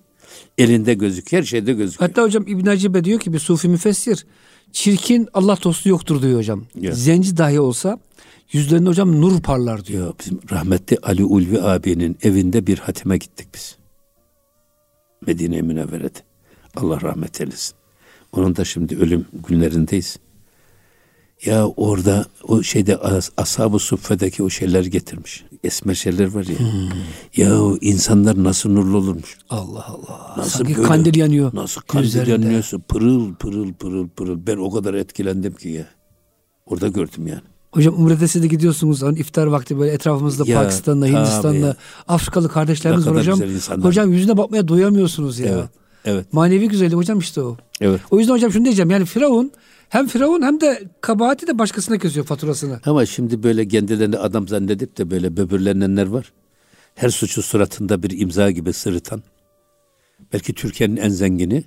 Elinde 0.57 0.93
gözüküyor, 0.93 1.43
her 1.43 1.47
şeyde 1.47 1.73
gözüküyor. 1.73 2.09
Hatta 2.09 2.23
hocam 2.23 2.43
İbn 2.47 2.65
Hacibe 2.65 3.03
diyor 3.03 3.19
ki 3.19 3.33
bir 3.33 3.39
sufi 3.39 3.67
müfessir 3.69 4.25
çirkin 4.71 5.27
Allah 5.33 5.57
dostu 5.63 5.89
yoktur 5.89 6.21
diyor 6.21 6.39
hocam. 6.39 6.65
Ya. 6.79 6.91
Zenci 6.91 7.37
dahi 7.37 7.59
olsa 7.59 7.99
yüzlerinde 8.51 8.89
hocam 8.89 9.21
nur 9.21 9.41
parlar 9.41 9.85
diyor. 9.85 10.07
Ya, 10.07 10.13
bizim 10.19 10.39
rahmetli 10.51 10.97
Ali 11.03 11.25
Ulvi 11.25 11.61
abinin 11.61 12.17
evinde 12.21 12.67
bir 12.67 12.77
hatime 12.77 13.17
gittik 13.17 13.47
biz. 13.53 13.77
Medine-i 15.27 15.61
Münevvere'de. 15.61 16.19
Allah 16.75 17.01
rahmet 17.01 17.41
eylesin. 17.41 17.75
Onun 18.35 18.55
da 18.55 18.65
şimdi 18.65 18.97
ölüm 18.97 19.25
günlerindeyiz. 19.47 20.17
Ya 21.45 21.67
orada 21.67 22.25
o 22.43 22.63
şeyde 22.63 22.97
ashab-ı 23.37 23.79
suffedeki 23.79 24.43
o 24.43 24.49
şeyler 24.49 24.85
getirmiş. 24.85 25.45
Esmer 25.63 25.95
şeyler 25.95 26.27
var 26.35 26.45
ya. 26.45 26.59
Hmm. 26.59 26.89
Ya 27.35 27.59
insanlar 27.81 28.43
nasıl 28.43 28.69
nurlu 28.69 28.97
olurmuş. 28.97 29.37
Allah 29.49 29.85
Allah. 29.87 30.33
Nasıl 30.37 30.57
Sanki 30.57 30.75
böyle, 30.77 30.87
kandil 30.87 31.15
yanıyor. 31.15 31.51
Nasıl 31.53 31.81
kandil 31.81 32.07
üzerinde. 32.07 32.31
yanıyorsa 32.31 32.79
pırıl 32.79 33.35
pırıl 33.35 33.73
pırıl 33.73 34.07
pırıl. 34.09 34.47
Ben 34.47 34.57
o 34.57 34.71
kadar 34.71 34.93
etkilendim 34.93 35.53
ki 35.53 35.69
ya. 35.69 35.87
Orada 36.65 36.87
gördüm 36.87 37.27
yani. 37.27 37.41
Hocam 37.71 37.93
Umre'de 37.97 38.27
siz 38.27 38.43
de 38.43 38.47
gidiyorsunuz 38.47 39.01
hani 39.01 39.19
iftar 39.19 39.45
vakti 39.45 39.79
böyle 39.79 39.91
etrafımızda 39.91 40.43
ya, 40.47 40.61
Pakistan'da, 40.61 41.05
Hindistan'da 41.05 41.75
Afrikalı 42.07 42.49
kardeşlerimiz 42.49 43.07
var 43.07 43.17
hocam. 43.17 43.39
Hocam 43.81 44.13
yüzüne 44.13 44.37
bakmaya 44.37 44.67
doyamıyorsunuz 44.67 45.39
ya. 45.39 45.47
Evet. 45.49 45.69
Evet. 46.05 46.33
Manevi 46.33 46.67
güzellik 46.67 46.95
hocam 46.95 47.19
işte 47.19 47.41
o. 47.41 47.57
Evet. 47.81 48.01
O 48.11 48.19
yüzden 48.19 48.33
hocam 48.33 48.51
şunu 48.51 48.65
diyeceğim 48.65 48.89
yani 48.89 49.05
Firavun 49.05 49.51
hem 49.89 50.07
Firavun 50.07 50.41
hem 50.41 50.61
de 50.61 50.83
kabahati 51.01 51.47
de 51.47 51.59
başkasına 51.59 51.97
kesiyor 51.97 52.25
faturasını. 52.25 52.79
Ama 52.85 53.05
şimdi 53.05 53.43
böyle 53.43 53.67
kendilerini 53.67 54.17
adam 54.17 54.47
zannedip 54.47 54.97
de 54.97 55.11
böyle 55.11 55.37
böbürlenenler 55.37 56.05
var. 56.07 56.33
Her 56.95 57.09
suçu 57.09 57.41
suratında 57.41 58.03
bir 58.03 58.19
imza 58.19 58.51
gibi 58.51 58.73
sırıtan. 58.73 59.23
Belki 60.33 60.53
Türkiye'nin 60.53 60.97
en 60.97 61.09
zengini. 61.09 61.63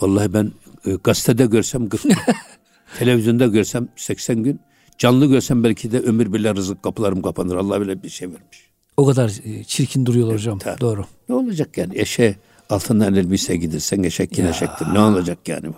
Vallahi 0.00 0.32
ben 0.34 0.52
e, 0.86 0.92
gazetede 1.04 1.46
görsem 1.46 1.88
40 1.88 2.02
gün. 2.02 2.12
televizyonda 2.98 3.46
görsem 3.46 3.88
80 3.96 4.42
gün. 4.42 4.60
Canlı 4.98 5.26
görsem 5.26 5.64
belki 5.64 5.92
de 5.92 6.00
ömür 6.00 6.32
bile 6.32 6.54
rızık 6.54 6.82
kapılarım 6.82 7.22
kapanır. 7.22 7.56
Allah 7.56 7.80
bile 7.80 8.02
bir 8.02 8.08
şey 8.08 8.28
vermiş. 8.28 8.70
O 8.96 9.06
kadar 9.06 9.32
e, 9.44 9.64
çirkin 9.64 10.06
duruyorlar 10.06 10.36
hocam. 10.36 10.58
Tabii. 10.58 10.80
Doğru. 10.80 11.04
Ne 11.28 11.34
olacak 11.34 11.78
yani? 11.78 11.98
Eşe 11.98 12.36
altından 12.70 13.14
elbise 13.14 13.56
gidersen 13.56 14.02
eşek 14.02 14.38
yine 14.38 14.48
eşektir. 14.48 14.86
Ne 14.94 15.00
olacak 15.00 15.38
yani 15.48 15.68
bu? 15.68 15.76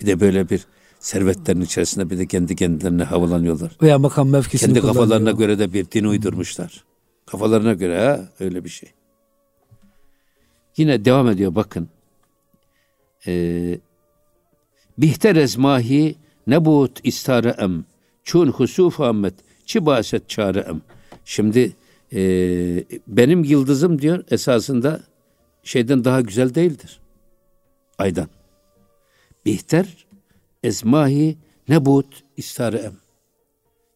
Bir 0.00 0.06
de 0.06 0.20
böyle 0.20 0.50
bir 0.50 0.66
servetlerin 1.00 1.60
içerisinde 1.60 2.10
bir 2.10 2.18
de 2.18 2.26
kendi 2.26 2.56
kendilerine 2.56 3.04
havalanıyorlar. 3.04 3.72
Veya 3.82 3.98
makam 3.98 4.28
mevkisini 4.28 4.74
Kendi 4.74 4.86
kafalarına 4.86 5.30
göre 5.30 5.58
de 5.58 5.72
bir 5.72 5.90
din 5.90 6.04
uydurmuşlar. 6.04 6.84
Kafalarına 7.26 7.72
göre 7.72 8.06
ha 8.06 8.28
öyle 8.40 8.64
bir 8.64 8.68
şey. 8.68 8.92
Yine 10.76 11.04
devam 11.04 11.28
ediyor 11.28 11.54
bakın. 11.54 11.88
Ee, 13.26 13.78
Bihterez 14.98 15.56
mahi 15.56 16.16
nebut 16.46 17.00
istare 17.04 17.54
em 17.58 17.84
çun 18.24 18.48
husuf 18.48 19.00
ahmet 19.00 19.34
çibaset 19.66 20.28
çare 20.28 20.60
em. 20.60 20.82
Şimdi 21.24 21.72
e, 22.12 22.20
benim 23.08 23.44
yıldızım 23.44 24.02
diyor 24.02 24.24
esasında 24.30 25.00
şeyden 25.62 26.04
daha 26.04 26.20
güzel 26.20 26.54
değildir. 26.54 27.00
Aydan. 27.98 28.28
Bihter 29.46 30.06
ezmahi 30.62 31.38
nebut 31.68 32.22
istareem. 32.36 32.96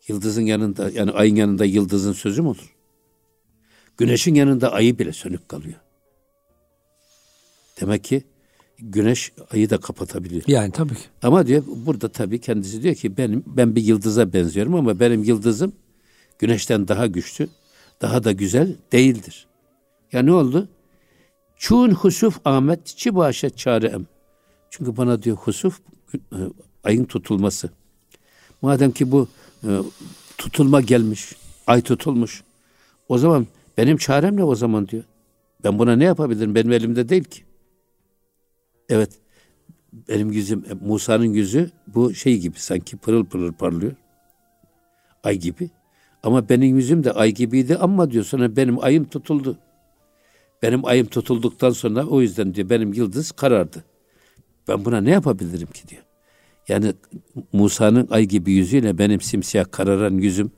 Yıldızın 0.09 0.43
yanında 0.43 0.91
yani 0.91 1.11
ayın 1.11 1.37
yanında 1.37 1.65
yıldızın 1.65 2.13
sözü 2.13 2.43
mü 2.43 2.49
olur? 2.49 2.77
Güneşin 3.97 4.35
yanında 4.35 4.73
ayı 4.73 4.99
bile 4.99 5.13
sönük 5.13 5.49
kalıyor. 5.49 5.81
Demek 7.81 8.05
ki 8.05 8.23
güneş 8.79 9.33
ayı 9.51 9.71
da 9.71 9.79
kapatabiliyor. 9.79 10.43
Yani 10.47 10.73
tabii 10.73 10.95
ki. 10.95 11.03
Ama 11.23 11.47
diyor 11.47 11.63
burada 11.67 12.09
tabii 12.09 12.41
kendisi 12.41 12.83
diyor 12.83 12.95
ki 12.95 13.17
benim 13.17 13.45
ben 13.47 13.77
bir 13.77 13.83
yıldıza 13.83 14.33
benziyorum 14.33 14.75
ama 14.75 15.01
benim 15.01 15.25
yıldızım 15.25 15.73
güneşten 16.39 16.89
daha 16.89 17.07
güçlü, 17.07 17.49
daha 18.01 18.25
da 18.25 18.33
güzel 18.33 18.77
değildir. 18.93 19.47
Ya 20.13 20.23
ne 20.23 20.33
oldu? 20.33 20.69
Çun 21.57 21.91
husuf 21.91 22.41
Ahmet 22.45 22.87
çi 22.87 23.15
başet 23.15 23.59
çarem. 23.59 24.07
Çünkü 24.71 24.97
bana 24.97 25.23
diyor 25.23 25.37
husuf 25.37 25.81
e, 26.15 26.39
ayın 26.85 27.05
tutulması. 27.05 27.71
Madem 28.63 28.93
ki 28.93 29.13
bu 29.13 29.29
e, 29.65 29.71
tutulma 30.39 30.81
gelmiş, 30.81 31.33
ay 31.67 31.83
tutulmuş. 31.83 32.45
O 33.09 33.19
zaman 33.19 33.47
benim 33.79 33.97
çarem 33.97 34.37
ne 34.37 34.45
o 34.45 34.55
zaman 34.55 34.89
diyor. 34.89 35.05
Ben 35.65 35.79
buna 35.79 35.97
ne 35.97 36.05
yapabilirim? 36.05 36.55
Benim 36.55 36.73
elimde 36.73 37.09
değil 37.09 37.25
ki. 37.25 37.43
Evet. 38.89 39.11
Benim 40.09 40.33
yüzüm, 40.33 40.65
e, 40.71 40.75
Musa'nın 40.87 41.33
yüzü 41.33 41.71
bu 41.87 42.15
şey 42.15 42.39
gibi 42.39 42.59
sanki 42.59 42.97
pırıl 42.97 43.25
pırıl 43.25 43.53
parlıyor. 43.53 43.93
Ay 45.25 45.39
gibi. 45.39 45.71
Ama 46.23 46.49
benim 46.49 46.77
yüzüm 46.77 47.05
de 47.05 47.13
ay 47.13 47.33
gibiydi 47.33 47.77
ama 47.77 48.11
diyor 48.11 48.25
sonra 48.25 48.57
benim 48.57 48.85
ayım 48.85 49.05
tutuldu. 49.05 49.59
Benim 50.63 50.85
ayım 50.85 51.07
tutulduktan 51.07 51.71
sonra 51.71 52.07
o 52.07 52.21
yüzden 52.21 52.55
diyor 52.55 52.71
benim 52.71 52.93
yıldız 52.93 53.33
karardı. 53.33 53.85
Ben 54.69 54.85
buna 54.85 55.01
ne 55.01 55.11
yapabilirim 55.11 55.69
ki 55.69 55.89
diyor. 55.89 56.03
Yani 56.69 56.95
Musa'nın 57.53 58.09
ay 58.11 58.25
gibi 58.25 58.53
yüzüyle 58.53 58.99
benim 58.99 59.21
simsiyah 59.21 59.65
kararan 59.71 60.15
yüzüm 60.15 60.51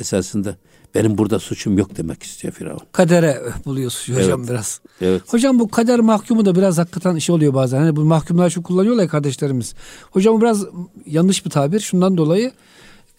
esasında 0.00 0.56
benim 0.94 1.18
burada 1.18 1.38
suçum 1.38 1.78
yok 1.78 1.96
demek 1.96 2.22
istiyor 2.22 2.54
Firavun. 2.54 2.80
Kadere 2.92 3.42
buluyorsun 3.64 4.14
hocam 4.14 4.40
evet. 4.40 4.50
biraz. 4.50 4.80
Evet. 5.00 5.22
Hocam 5.26 5.58
bu 5.58 5.68
kader 5.68 6.00
mahkumu 6.00 6.44
da 6.44 6.54
biraz 6.54 6.78
hakikaten 6.78 7.16
işi 7.16 7.32
oluyor 7.32 7.54
bazen. 7.54 7.78
Hani 7.78 7.96
bu 7.96 8.04
mahkumlar 8.04 8.50
şu 8.50 8.62
kullanıyorlar 8.62 9.02
ya 9.02 9.08
kardeşlerimiz. 9.08 9.74
Hocam 10.10 10.36
bu 10.36 10.40
biraz 10.40 10.66
yanlış 11.06 11.44
bir 11.44 11.50
tabir. 11.50 11.80
Şundan 11.80 12.16
dolayı 12.16 12.52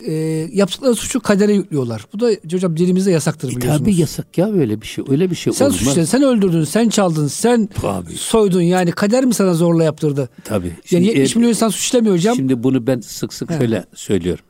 e, 0.07 0.13
yaptıkları 0.51 0.95
suçu 0.95 1.19
kadere 1.19 1.53
yüklüyorlar. 1.53 2.05
Bu 2.13 2.19
da 2.19 2.31
hocam 2.51 2.77
dilimizde 2.77 3.12
yasaktır 3.12 3.47
e, 3.47 3.56
biliyorsunuz. 3.56 3.79
tabii 3.79 3.95
yasak 3.95 4.37
ya 4.37 4.52
öyle 4.52 4.81
bir 4.81 4.87
şey. 4.87 5.06
Öyle 5.10 5.31
bir 5.31 5.35
şey 5.35 5.54
sen 5.54 5.65
olmaz. 5.65 5.93
Sen 5.93 6.04
sen 6.04 6.23
öldürdün, 6.23 6.63
sen 6.63 6.89
çaldın, 6.89 7.27
sen 7.27 7.65
tabii. 7.65 8.15
soydun. 8.15 8.62
Yani 8.62 8.91
kader 8.91 9.25
mi 9.25 9.33
sana 9.33 9.54
zorla 9.54 9.83
yaptırdı? 9.83 10.29
Tabii. 10.43 10.73
Şimdi, 10.85 11.06
yani 11.06 11.17
70 11.17 11.35
e, 11.35 11.39
milyon 11.39 11.50
insan 11.50 11.69
suçlamıyor 11.69 12.15
hocam. 12.15 12.35
Şimdi 12.35 12.63
bunu 12.63 12.87
ben 12.87 13.00
sık 13.00 13.33
sık 13.33 13.50
He. 13.50 13.58
şöyle 13.58 13.85
söylüyorum. 13.93 14.45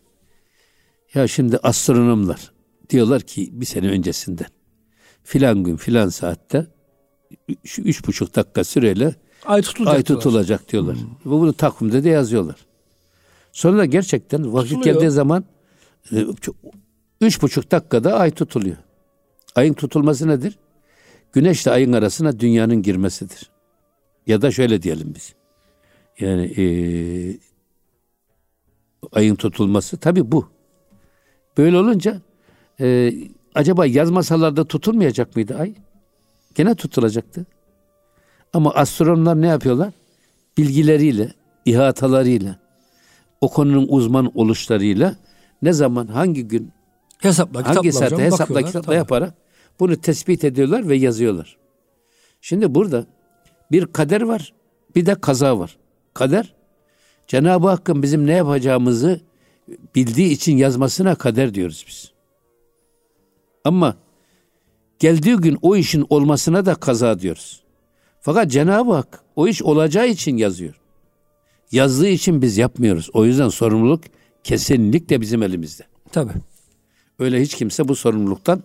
Ya 1.14 1.28
şimdi 1.28 1.58
astronomlar 1.58 2.52
diyorlar 2.90 3.22
ki 3.22 3.50
bir 3.52 3.66
sene 3.66 3.88
öncesinden 3.88 4.48
filan 5.24 5.64
gün 5.64 5.78
filan 5.78 6.10
saatte 6.10 6.68
şu 7.64 7.82
üç 7.82 8.08
buçuk 8.08 8.36
dakika 8.36 8.64
süreyle 8.64 9.16
ay 9.46 9.62
tutulacak, 9.62 9.96
ay 9.96 10.04
tutulacak 10.04 10.72
diyorlar. 10.72 10.96
Hmm. 10.96 11.32
Bunu 11.32 11.54
takvimde 11.54 12.04
de 12.04 12.10
yazıyorlar. 12.10 12.56
Sonra 13.60 13.78
da 13.78 13.86
gerçekten 13.86 14.54
vakit 14.54 14.70
Tutuluyor. 14.72 14.96
geldiği 14.96 15.12
zaman 15.12 15.44
e, 16.12 16.26
üç 17.22 17.42
buçuk 17.42 17.72
dakikada 17.72 18.20
ay 18.20 18.32
tutuluyor. 18.32 18.78
Ayın 19.56 19.74
tutulması 19.74 20.28
nedir? 20.28 20.58
Güneşle 21.34 21.72
ayın 21.72 21.94
arasına 21.94 22.40
dünyanın 22.40 22.82
girmesidir. 22.82 23.50
Ya 24.28 24.42
da 24.42 24.52
şöyle 24.52 24.82
diyelim 24.82 25.14
biz. 25.16 25.34
Yani 26.20 26.46
e, 26.58 26.64
ayın 29.12 29.36
tutulması 29.36 29.98
tabi 29.98 30.32
bu. 30.32 30.50
Böyle 31.58 31.78
olunca 31.78 32.22
Ee, 32.82 33.14
acaba 33.56 33.86
yazmasalarda 33.86 34.66
tutulmayacak 34.68 35.36
mıydı 35.36 35.56
ay? 35.58 35.74
Gene 36.56 36.76
tutulacaktı. 36.76 37.46
Ama 38.54 38.74
astronomlar 38.74 39.42
ne 39.42 39.48
yapıyorlar? 39.48 39.94
Bilgileriyle, 40.58 41.34
ihatalarıyla, 41.66 42.60
o 43.42 43.50
konunun 43.50 43.86
uzman 43.90 44.32
oluşlarıyla 44.38 45.16
ne 45.62 45.74
zaman, 45.74 46.08
hangi 46.08 46.48
gün, 46.48 46.72
hesapla, 47.18 47.68
hangi 47.68 47.92
saatte 47.92 48.24
hesapla, 48.24 48.62
kitapla 48.62 48.96
yaparak 48.96 49.34
bunu 49.80 49.96
tespit 49.96 50.44
ediyorlar 50.44 50.90
ve 50.90 50.98
yazıyorlar. 50.98 51.58
Şimdi 52.42 52.76
burada 52.76 53.06
bir 53.72 53.86
kader 53.86 54.22
var, 54.22 54.54
bir 54.96 55.06
de 55.06 55.16
kaza 55.16 55.60
var. 55.60 55.78
Kader, 56.14 56.54
Cenab-ı 57.28 57.68
Hakk'ın 57.68 58.04
bizim 58.04 58.28
ne 58.28 58.34
yapacağımızı 58.34 59.22
bildiği 59.96 60.32
için 60.32 60.58
yazmasına 60.58 61.16
kader 61.16 61.54
diyoruz 61.54 61.86
biz. 61.88 62.12
Ama 63.64 63.96
geldiği 65.00 65.36
gün 65.36 65.58
o 65.62 65.76
işin 65.76 66.06
olmasına 66.10 66.66
da 66.66 66.76
kaza 66.76 67.20
diyoruz. 67.20 67.64
Fakat 68.22 68.52
Cenab-ı 68.52 68.94
Hak 68.94 69.24
o 69.36 69.48
iş 69.48 69.64
olacağı 69.64 70.08
için 70.08 70.38
yazıyor. 70.38 70.82
Yazdığı 71.72 72.08
için 72.08 72.42
biz 72.42 72.58
yapmıyoruz. 72.58 73.10
O 73.14 73.26
yüzden 73.26 73.50
sorumluluk 73.50 74.04
kesinlikle 74.44 75.22
bizim 75.22 75.44
elimizde. 75.44 75.84
Tabii. 76.12 76.34
Öyle 77.20 77.42
hiç 77.42 77.56
kimse 77.56 77.88
bu 77.88 77.96
sorumluluktan 77.96 78.64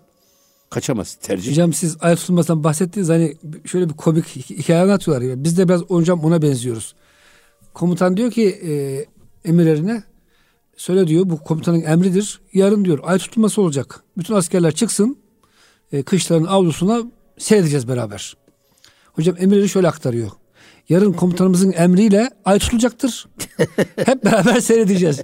kaçamaz. 0.70 1.14
Tercih. 1.14 1.50
Hocam 1.50 1.72
siz 1.72 1.96
ayet 2.00 2.18
tutulmasından 2.18 2.64
bahsettiniz. 2.64 3.08
Hani 3.08 3.36
şöyle 3.64 3.88
bir 3.88 3.94
komik 3.94 4.26
hikaye 4.26 4.82
anlatıyorlar. 4.82 5.26
Ya. 5.26 5.44
Biz 5.44 5.58
de 5.58 5.68
biraz 5.68 5.82
hocam 5.82 6.24
ona 6.24 6.42
benziyoruz. 6.42 6.94
Komutan 7.74 8.16
diyor 8.16 8.30
ki 8.30 8.48
e, 8.48 9.04
emirlerine 9.48 10.02
söyle 10.76 11.06
diyor 11.06 11.30
bu 11.30 11.38
komutanın 11.38 11.82
emridir. 11.82 12.40
Yarın 12.52 12.84
diyor 12.84 12.98
ay 13.02 13.18
tutulması 13.18 13.62
olacak. 13.62 14.02
Bütün 14.18 14.34
askerler 14.34 14.74
çıksın 14.74 15.18
e, 15.92 16.02
kışların 16.02 16.44
avlusuna 16.44 17.02
seyredeceğiz 17.38 17.88
beraber. 17.88 18.36
Hocam 19.12 19.36
emirleri 19.38 19.68
şöyle 19.68 19.88
aktarıyor. 19.88 20.30
Yarın 20.88 21.12
komutanımızın 21.12 21.72
emriyle 21.72 22.30
ay 22.44 22.58
tutulacaktır. 22.58 23.26
Hep 23.96 24.24
beraber 24.24 24.60
seyredeceğiz. 24.60 25.22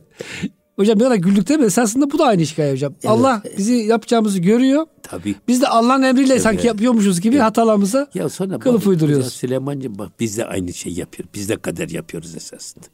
Hocam 0.77 0.99
ne 0.99 1.03
kadar 1.03 1.17
güldük 1.17 1.49
değil 1.49 1.61
mi? 1.61 1.67
Esasında 1.67 2.11
bu 2.11 2.19
da 2.19 2.25
aynı 2.25 2.43
hikaye 2.43 2.73
hocam. 2.73 2.93
Evet. 2.93 3.11
Allah 3.11 3.43
bizi 3.59 3.75
yapacağımızı 3.75 4.39
görüyor. 4.39 4.87
Tabii. 5.03 5.35
Biz 5.49 5.63
de 5.63 5.69
Allah'ın 5.69 6.03
emriyle 6.03 6.29
Tabii. 6.29 6.41
sanki 6.41 6.67
yapıyormuşuz 6.67 7.21
gibi 7.21 7.35
evet. 7.35 7.45
hatalarımıza 7.45 8.09
ya 8.15 8.29
sonra 8.29 8.59
kılıf 8.59 8.81
bak, 8.81 8.87
uyduruyoruz. 8.87 9.33
Süleyman'cığım 9.33 9.99
bak 9.99 10.13
biz 10.21 10.39
de 10.39 10.47
aynı 10.47 10.73
şey 10.73 10.93
yapıyor. 10.93 11.29
Biz 11.35 11.49
de 11.49 11.57
kader 11.57 11.89
yapıyoruz 11.89 12.37
esasında. 12.37 12.87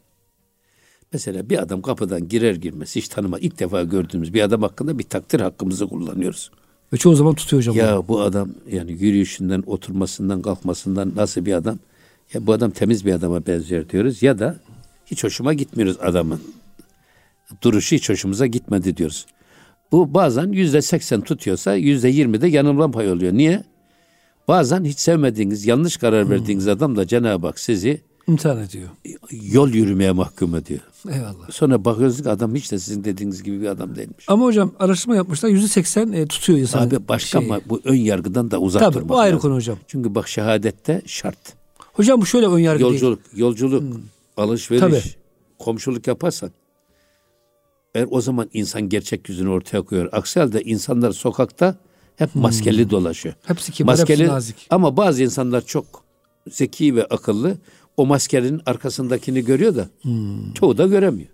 Mesela 1.12 1.50
bir 1.50 1.62
adam 1.62 1.82
kapıdan 1.82 2.28
girer 2.28 2.54
girmez 2.54 2.96
hiç 2.96 3.08
tanıma 3.08 3.38
ilk 3.38 3.58
defa 3.58 3.82
gördüğümüz 3.82 4.34
bir 4.34 4.42
adam 4.42 4.62
hakkında 4.62 4.98
bir 4.98 5.04
takdir 5.04 5.40
hakkımızı 5.40 5.86
kullanıyoruz. 5.88 6.50
Ve 6.92 6.96
çoğu 6.96 7.14
zaman 7.14 7.34
tutuyor 7.34 7.62
hocam. 7.62 7.76
Ya 7.76 7.96
bunu. 7.96 8.08
bu 8.08 8.20
adam 8.20 8.48
yani 8.70 8.92
yürüyüşünden, 8.92 9.62
oturmasından, 9.66 10.42
kalkmasından 10.42 11.12
nasıl 11.16 11.46
bir 11.46 11.52
adam? 11.52 11.78
Ya 12.34 12.46
bu 12.46 12.52
adam 12.52 12.70
temiz 12.70 13.06
bir 13.06 13.12
adama 13.12 13.46
benziyor 13.46 13.88
diyoruz 13.88 14.22
ya 14.22 14.38
da 14.38 14.56
hiç 15.06 15.24
hoşuma 15.24 15.54
gitmiyoruz 15.54 15.96
adamın. 16.00 16.40
Duruşu 17.62 17.96
hiç 17.96 18.08
hoşumuza 18.08 18.46
gitmedi 18.46 18.96
diyoruz. 18.96 19.26
Bu 19.92 20.14
bazen 20.14 20.52
yüzde 20.52 20.82
seksen 20.82 21.20
tutuyorsa 21.20 21.74
yüzde 21.74 22.08
yirmi 22.08 22.40
de 22.40 22.48
yanılma 22.48 22.90
pay 22.90 23.10
oluyor. 23.10 23.32
Niye? 23.32 23.64
Bazen 24.48 24.84
hiç 24.84 24.98
sevmediğiniz, 24.98 25.66
yanlış 25.66 25.96
karar 25.96 26.30
verdiğiniz 26.30 26.64
hmm. 26.64 26.72
adam 26.72 26.96
da 26.96 27.06
Cenab-ı 27.06 27.46
Hak 27.46 27.58
sizi 27.58 28.00
imtihan 28.28 28.58
ediyor. 28.58 28.88
Yol 29.30 29.68
yürümeye 29.68 30.12
mahkum 30.12 30.54
ediyor. 30.54 30.80
Eyvallah. 31.10 31.50
Sonra 31.50 31.84
bakıyoruz 31.84 32.22
ki 32.22 32.30
adam 32.30 32.54
hiç 32.54 32.72
de 32.72 32.78
sizin 32.78 33.04
dediğiniz 33.04 33.42
gibi 33.42 33.60
bir 33.60 33.66
adam 33.66 33.96
değilmiş. 33.96 34.24
Ama 34.28 34.44
hocam 34.44 34.72
araştırma 34.78 35.16
yapmışlar 35.16 35.48
yüzde 35.48 35.68
seksen 35.68 36.12
e, 36.12 36.26
tutuyor 36.26 36.58
insan. 36.58 36.86
Abi 36.86 37.08
başka 37.08 37.40
şey. 37.40 37.48
ama 37.48 37.60
bu 37.66 37.80
ön 37.84 37.94
yargıdan 37.94 38.50
da 38.50 38.58
uzak 38.58 38.82
Tabii, 38.82 38.94
durmak 38.94 39.08
bu 39.08 39.18
ayrı 39.18 39.34
lazım. 39.34 39.48
konu 39.48 39.54
hocam. 39.54 39.78
Çünkü 39.86 40.14
bak 40.14 40.28
şehadette 40.28 41.02
şart. 41.06 41.55
Hocam 41.96 42.20
bu 42.20 42.26
şöyle 42.26 42.46
ön 42.46 42.58
yargı 42.58 42.82
yolculuk, 42.82 43.24
değil. 43.24 43.40
Yolculuk, 43.40 43.82
hmm. 43.82 44.02
alışveriş, 44.36 44.80
Tabii. 44.80 45.02
komşuluk 45.58 46.06
yaparsan 46.06 46.50
eğer 47.94 48.06
o 48.10 48.20
zaman 48.20 48.50
insan 48.52 48.88
gerçek 48.88 49.28
yüzünü 49.28 49.48
ortaya 49.48 49.82
koyuyor. 49.82 50.08
Aksi 50.12 50.40
halde 50.40 50.62
insanlar 50.62 51.12
sokakta 51.12 51.76
hep 52.16 52.34
hmm. 52.34 52.42
maskeli 52.42 52.82
hmm. 52.82 52.90
dolaşıyor. 52.90 53.34
Hepsi 53.42 53.72
kibar, 53.72 53.92
maskeli, 53.92 54.22
hepsi 54.22 54.32
nazik. 54.32 54.66
Ama 54.70 54.96
bazı 54.96 55.22
insanlar 55.22 55.60
çok 55.60 56.04
zeki 56.50 56.96
ve 56.96 57.04
akıllı 57.04 57.56
o 57.96 58.06
maskenin 58.06 58.60
arkasındakini 58.66 59.44
görüyor 59.44 59.76
da 59.76 59.88
hmm. 60.02 60.52
çoğu 60.52 60.78
da 60.78 60.86
göremiyor. 60.86 61.30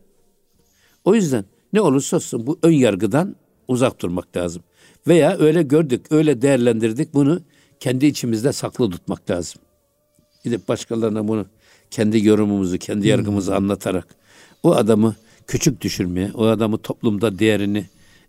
O 1.05 1.15
yüzden 1.15 1.45
ne 1.73 1.81
olursa 1.81 2.17
olsun 2.17 2.47
bu 2.47 2.59
ön 2.63 2.73
yargıdan 2.73 3.37
uzak 3.69 4.03
durmak 4.03 4.37
lazım. 4.37 4.63
Veya 5.07 5.39
öyle 5.39 5.63
gördük, 5.63 6.07
öyle 6.11 6.43
değerlendirdik 6.43 7.15
bunu 7.15 7.41
kendi 7.81 8.07
içimizde 8.07 8.53
saklı 8.53 8.91
tutmak 8.91 9.31
lazım. 9.31 9.63
Gidip 10.45 10.69
başkalarına 10.69 11.29
bunu 11.29 11.47
kendi 11.91 12.27
yorumumuzu, 12.27 12.79
kendi 12.79 13.09
yargımızı 13.09 13.51
hmm. 13.51 13.57
anlatarak 13.57 14.07
o 14.63 14.75
adamı 14.75 15.15
küçük 15.47 15.81
düşürmeye, 15.81 16.31
o 16.35 16.47
adamı 16.47 16.79
toplumda 16.79 17.39
değerini 17.39 17.87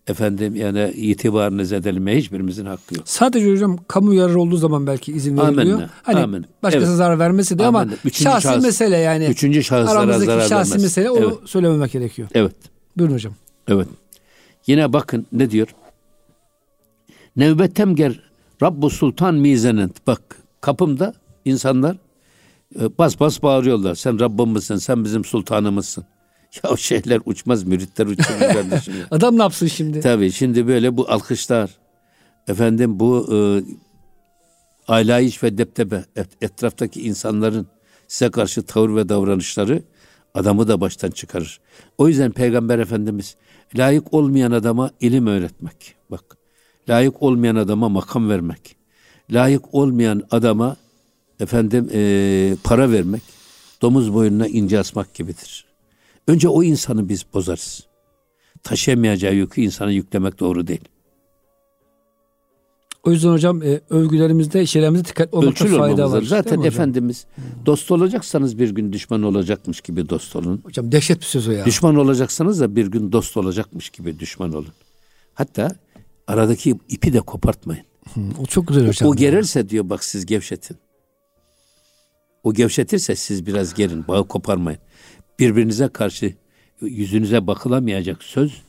efendim 0.07 0.55
yani 0.55 0.91
itibarını 0.95 1.65
zedelemeye 1.65 2.17
hiçbirimizin 2.17 2.65
hakkı 2.65 2.95
yok. 2.95 3.03
Sadece 3.09 3.51
hocam 3.51 3.77
kamu 3.87 4.13
yararı 4.13 4.39
olduğu 4.39 4.57
zaman 4.57 4.87
belki 4.87 5.11
izin 5.11 5.37
veriliyor. 5.37 5.75
Amenna. 5.75 5.89
Hani 6.03 6.19
Amenna. 6.19 6.45
başkası 6.63 6.85
evet. 6.85 6.97
zarar 6.97 7.19
vermesi 7.19 7.59
de 7.59 7.65
ama 7.65 7.85
üçüncü 8.05 8.23
şahsi 8.23 8.43
şahıs, 8.43 8.63
mesele 8.63 8.97
yani. 8.97 9.25
Üçüncü 9.25 9.63
şahıslara 9.63 10.19
zarar 10.19 10.41
şahsi 10.41 10.71
vermez. 10.71 10.83
mesele 10.83 11.09
onu 11.09 11.25
evet. 11.25 11.49
söylememek 11.49 11.91
gerekiyor. 11.91 12.27
Evet. 12.33 12.55
Buyurun 12.97 13.13
hocam. 13.13 13.33
Evet. 13.67 13.87
Yine 14.67 14.93
bakın 14.93 15.25
ne 15.31 15.51
diyor? 15.51 15.67
Nevbetem 17.35 17.95
Rabbu 18.61 18.89
Sultan 18.89 19.35
Mizenent. 19.35 20.07
Bak 20.07 20.21
kapımda 20.61 21.13
insanlar 21.45 21.97
bas 22.97 23.19
bas 23.19 23.43
bağırıyorlar. 23.43 23.95
Sen 23.95 24.19
Rabbimizsin, 24.19 24.75
sen 24.75 25.03
bizim 25.05 25.25
sultanımızsın. 25.25 26.05
Ya 26.63 26.69
o 26.69 26.77
şeyler 26.77 27.21
uçmaz, 27.25 27.63
müritler 27.63 28.05
uçmaz 28.05 28.39
kardeşim. 28.39 28.93
Adam 29.11 29.37
ne 29.37 29.41
yapsın 29.41 29.67
şimdi? 29.67 29.99
Tabii 29.99 30.31
şimdi 30.31 30.67
böyle 30.67 30.97
bu 30.97 31.11
alkışlar, 31.11 31.69
efendim 32.47 32.99
bu 32.99 33.27
e, 33.33 33.37
aylayiş 34.87 35.43
ve 35.43 35.57
deptebe 35.57 36.05
et, 36.15 36.27
etraftaki 36.41 37.01
insanların 37.01 37.67
size 38.07 38.31
karşı 38.31 38.63
tavır 38.63 38.95
ve 38.95 39.09
davranışları 39.09 39.83
adamı 40.33 40.67
da 40.67 40.81
baştan 40.81 41.11
çıkarır. 41.11 41.59
O 41.97 42.07
yüzden 42.07 42.31
Peygamber 42.31 42.79
Efendimiz 42.79 43.35
layık 43.77 44.13
olmayan 44.13 44.51
adama 44.51 44.91
ilim 44.99 45.27
öğretmek. 45.27 45.95
Bak 46.11 46.37
layık 46.89 47.21
olmayan 47.23 47.55
adama 47.55 47.89
makam 47.89 48.29
vermek. 48.29 48.75
Layık 49.31 49.73
olmayan 49.73 50.21
adama 50.31 50.75
efendim 51.43 51.89
e, 51.93 52.55
para 52.63 52.91
vermek 52.91 53.21
domuz 53.81 54.13
boynuna 54.13 54.47
ince 54.47 54.79
asmak 54.79 55.13
gibidir. 55.13 55.65
Önce 56.27 56.47
o 56.47 56.63
insanı 56.63 57.09
biz 57.09 57.25
bozarız. 57.33 57.83
Taşıyamayacağı 58.63 59.33
yükü 59.33 59.61
insana 59.61 59.91
yüklemek 59.91 60.39
doğru 60.39 60.67
değil. 60.67 60.81
O 63.03 63.11
yüzden 63.11 63.29
hocam 63.29 63.63
e, 63.63 63.81
övgülerimizde, 63.89 64.65
şeylerimizde 64.65 65.05
dikkat 65.05 65.33
olmakta 65.33 65.65
fayda 65.65 66.11
var. 66.11 66.21
Zaten 66.21 66.61
Efendimiz 66.61 67.25
hmm. 67.35 67.43
dost 67.65 67.91
olacaksanız 67.91 68.59
bir 68.59 68.69
gün 68.69 68.93
düşman 68.93 69.23
olacakmış 69.23 69.81
gibi 69.81 70.09
dost 70.09 70.35
olun. 70.35 70.61
Hocam 70.63 70.91
dehşet 70.91 71.19
bir 71.19 71.25
söz 71.25 71.47
o 71.47 71.51
ya. 71.51 71.65
Düşman 71.65 71.95
olacaksanız 71.95 72.59
da 72.59 72.75
bir 72.75 72.87
gün 72.87 73.11
dost 73.11 73.37
olacakmış 73.37 73.89
gibi 73.89 74.19
düşman 74.19 74.53
olun. 74.53 74.73
Hatta 75.33 75.75
aradaki 76.27 76.75
ipi 76.89 77.13
de 77.13 77.19
kopartmayın. 77.19 77.83
Hmm, 78.13 78.31
o 78.41 78.45
çok 78.45 78.67
güzel 78.67 78.87
hocam. 78.87 79.09
O 79.09 79.15
gererse 79.15 79.69
diyor 79.69 79.89
bak 79.89 80.03
siz 80.03 80.25
gevşetin. 80.25 80.77
O 82.43 82.53
gevşetirse 82.53 83.15
siz 83.15 83.45
biraz 83.45 83.73
gerin, 83.73 84.07
bağı 84.07 84.27
koparmayın 84.27 84.79
birbirinize 85.39 85.87
karşı 85.87 86.33
yüzünüze 86.81 87.47
bakılamayacak 87.47 88.23
söz 88.23 88.61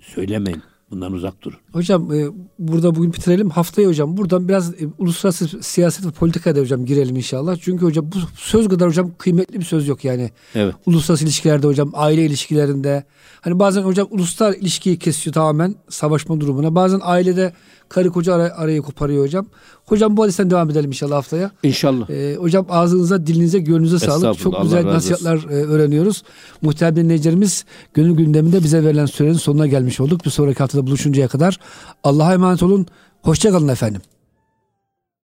söylemeyin. 0.00 0.62
Bundan 0.90 1.12
uzak 1.12 1.42
durun. 1.42 1.58
Hocam 1.72 2.12
e, 2.12 2.26
burada 2.58 2.94
bugün 2.94 3.12
bitirelim. 3.12 3.50
Haftaya 3.50 3.88
hocam 3.88 4.16
buradan 4.16 4.48
biraz 4.48 4.74
e, 4.74 4.86
uluslararası 4.98 5.62
siyaset 5.62 6.06
ve 6.06 6.10
politikada 6.10 6.60
hocam 6.60 6.86
girelim 6.86 7.16
inşallah. 7.16 7.56
Çünkü 7.60 7.84
hocam 7.84 8.12
bu 8.12 8.16
söz 8.36 8.68
kadar 8.68 8.88
hocam 8.88 9.10
kıymetli 9.18 9.60
bir 9.60 9.64
söz 9.64 9.88
yok 9.88 10.04
yani. 10.04 10.30
Evet. 10.54 10.74
Uluslararası 10.86 11.24
ilişkilerde 11.24 11.66
hocam 11.66 11.90
aile 11.94 12.26
ilişkilerinde. 12.26 13.04
Hani 13.40 13.58
bazen 13.58 13.82
hocam 13.82 14.08
uluslar 14.10 14.54
ilişkiyi 14.54 14.98
kesiyor 14.98 15.34
tamamen 15.34 15.74
savaşma 15.88 16.40
durumuna. 16.40 16.74
Bazen 16.74 17.00
ailede 17.02 17.52
karı 17.92 18.10
koca 18.10 18.34
ara, 18.34 18.56
arayı 18.56 18.82
koparıyor 18.82 19.24
hocam. 19.24 19.46
Hocam 19.86 20.16
bu 20.16 20.22
hadisten 20.22 20.50
devam 20.50 20.70
edelim 20.70 20.90
inşallah 20.90 21.16
haftaya. 21.16 21.50
İnşallah. 21.62 22.10
Ee, 22.10 22.36
hocam 22.36 22.66
ağzınıza, 22.70 23.26
dilinize, 23.26 23.58
gönlünüze 23.58 23.98
sağlık. 23.98 24.38
Çok 24.38 24.62
güzel 24.62 24.86
nasihatler 24.86 25.36
e, 25.36 25.54
öğreniyoruz. 25.54 26.22
Muhtemelen 26.62 26.96
dinleyicilerimiz 26.96 27.64
gönül 27.94 28.16
gündeminde 28.16 28.62
bize 28.62 28.84
verilen 28.84 29.06
sürenin 29.06 29.32
sonuna 29.32 29.66
gelmiş 29.66 30.00
olduk. 30.00 30.24
Bir 30.24 30.30
sonraki 30.30 30.58
haftada 30.58 30.86
buluşuncaya 30.86 31.28
kadar 31.28 31.58
Allah'a 32.04 32.34
emanet 32.34 32.62
olun. 32.62 32.86
Hoşçakalın 33.22 33.68
efendim. 33.68 34.00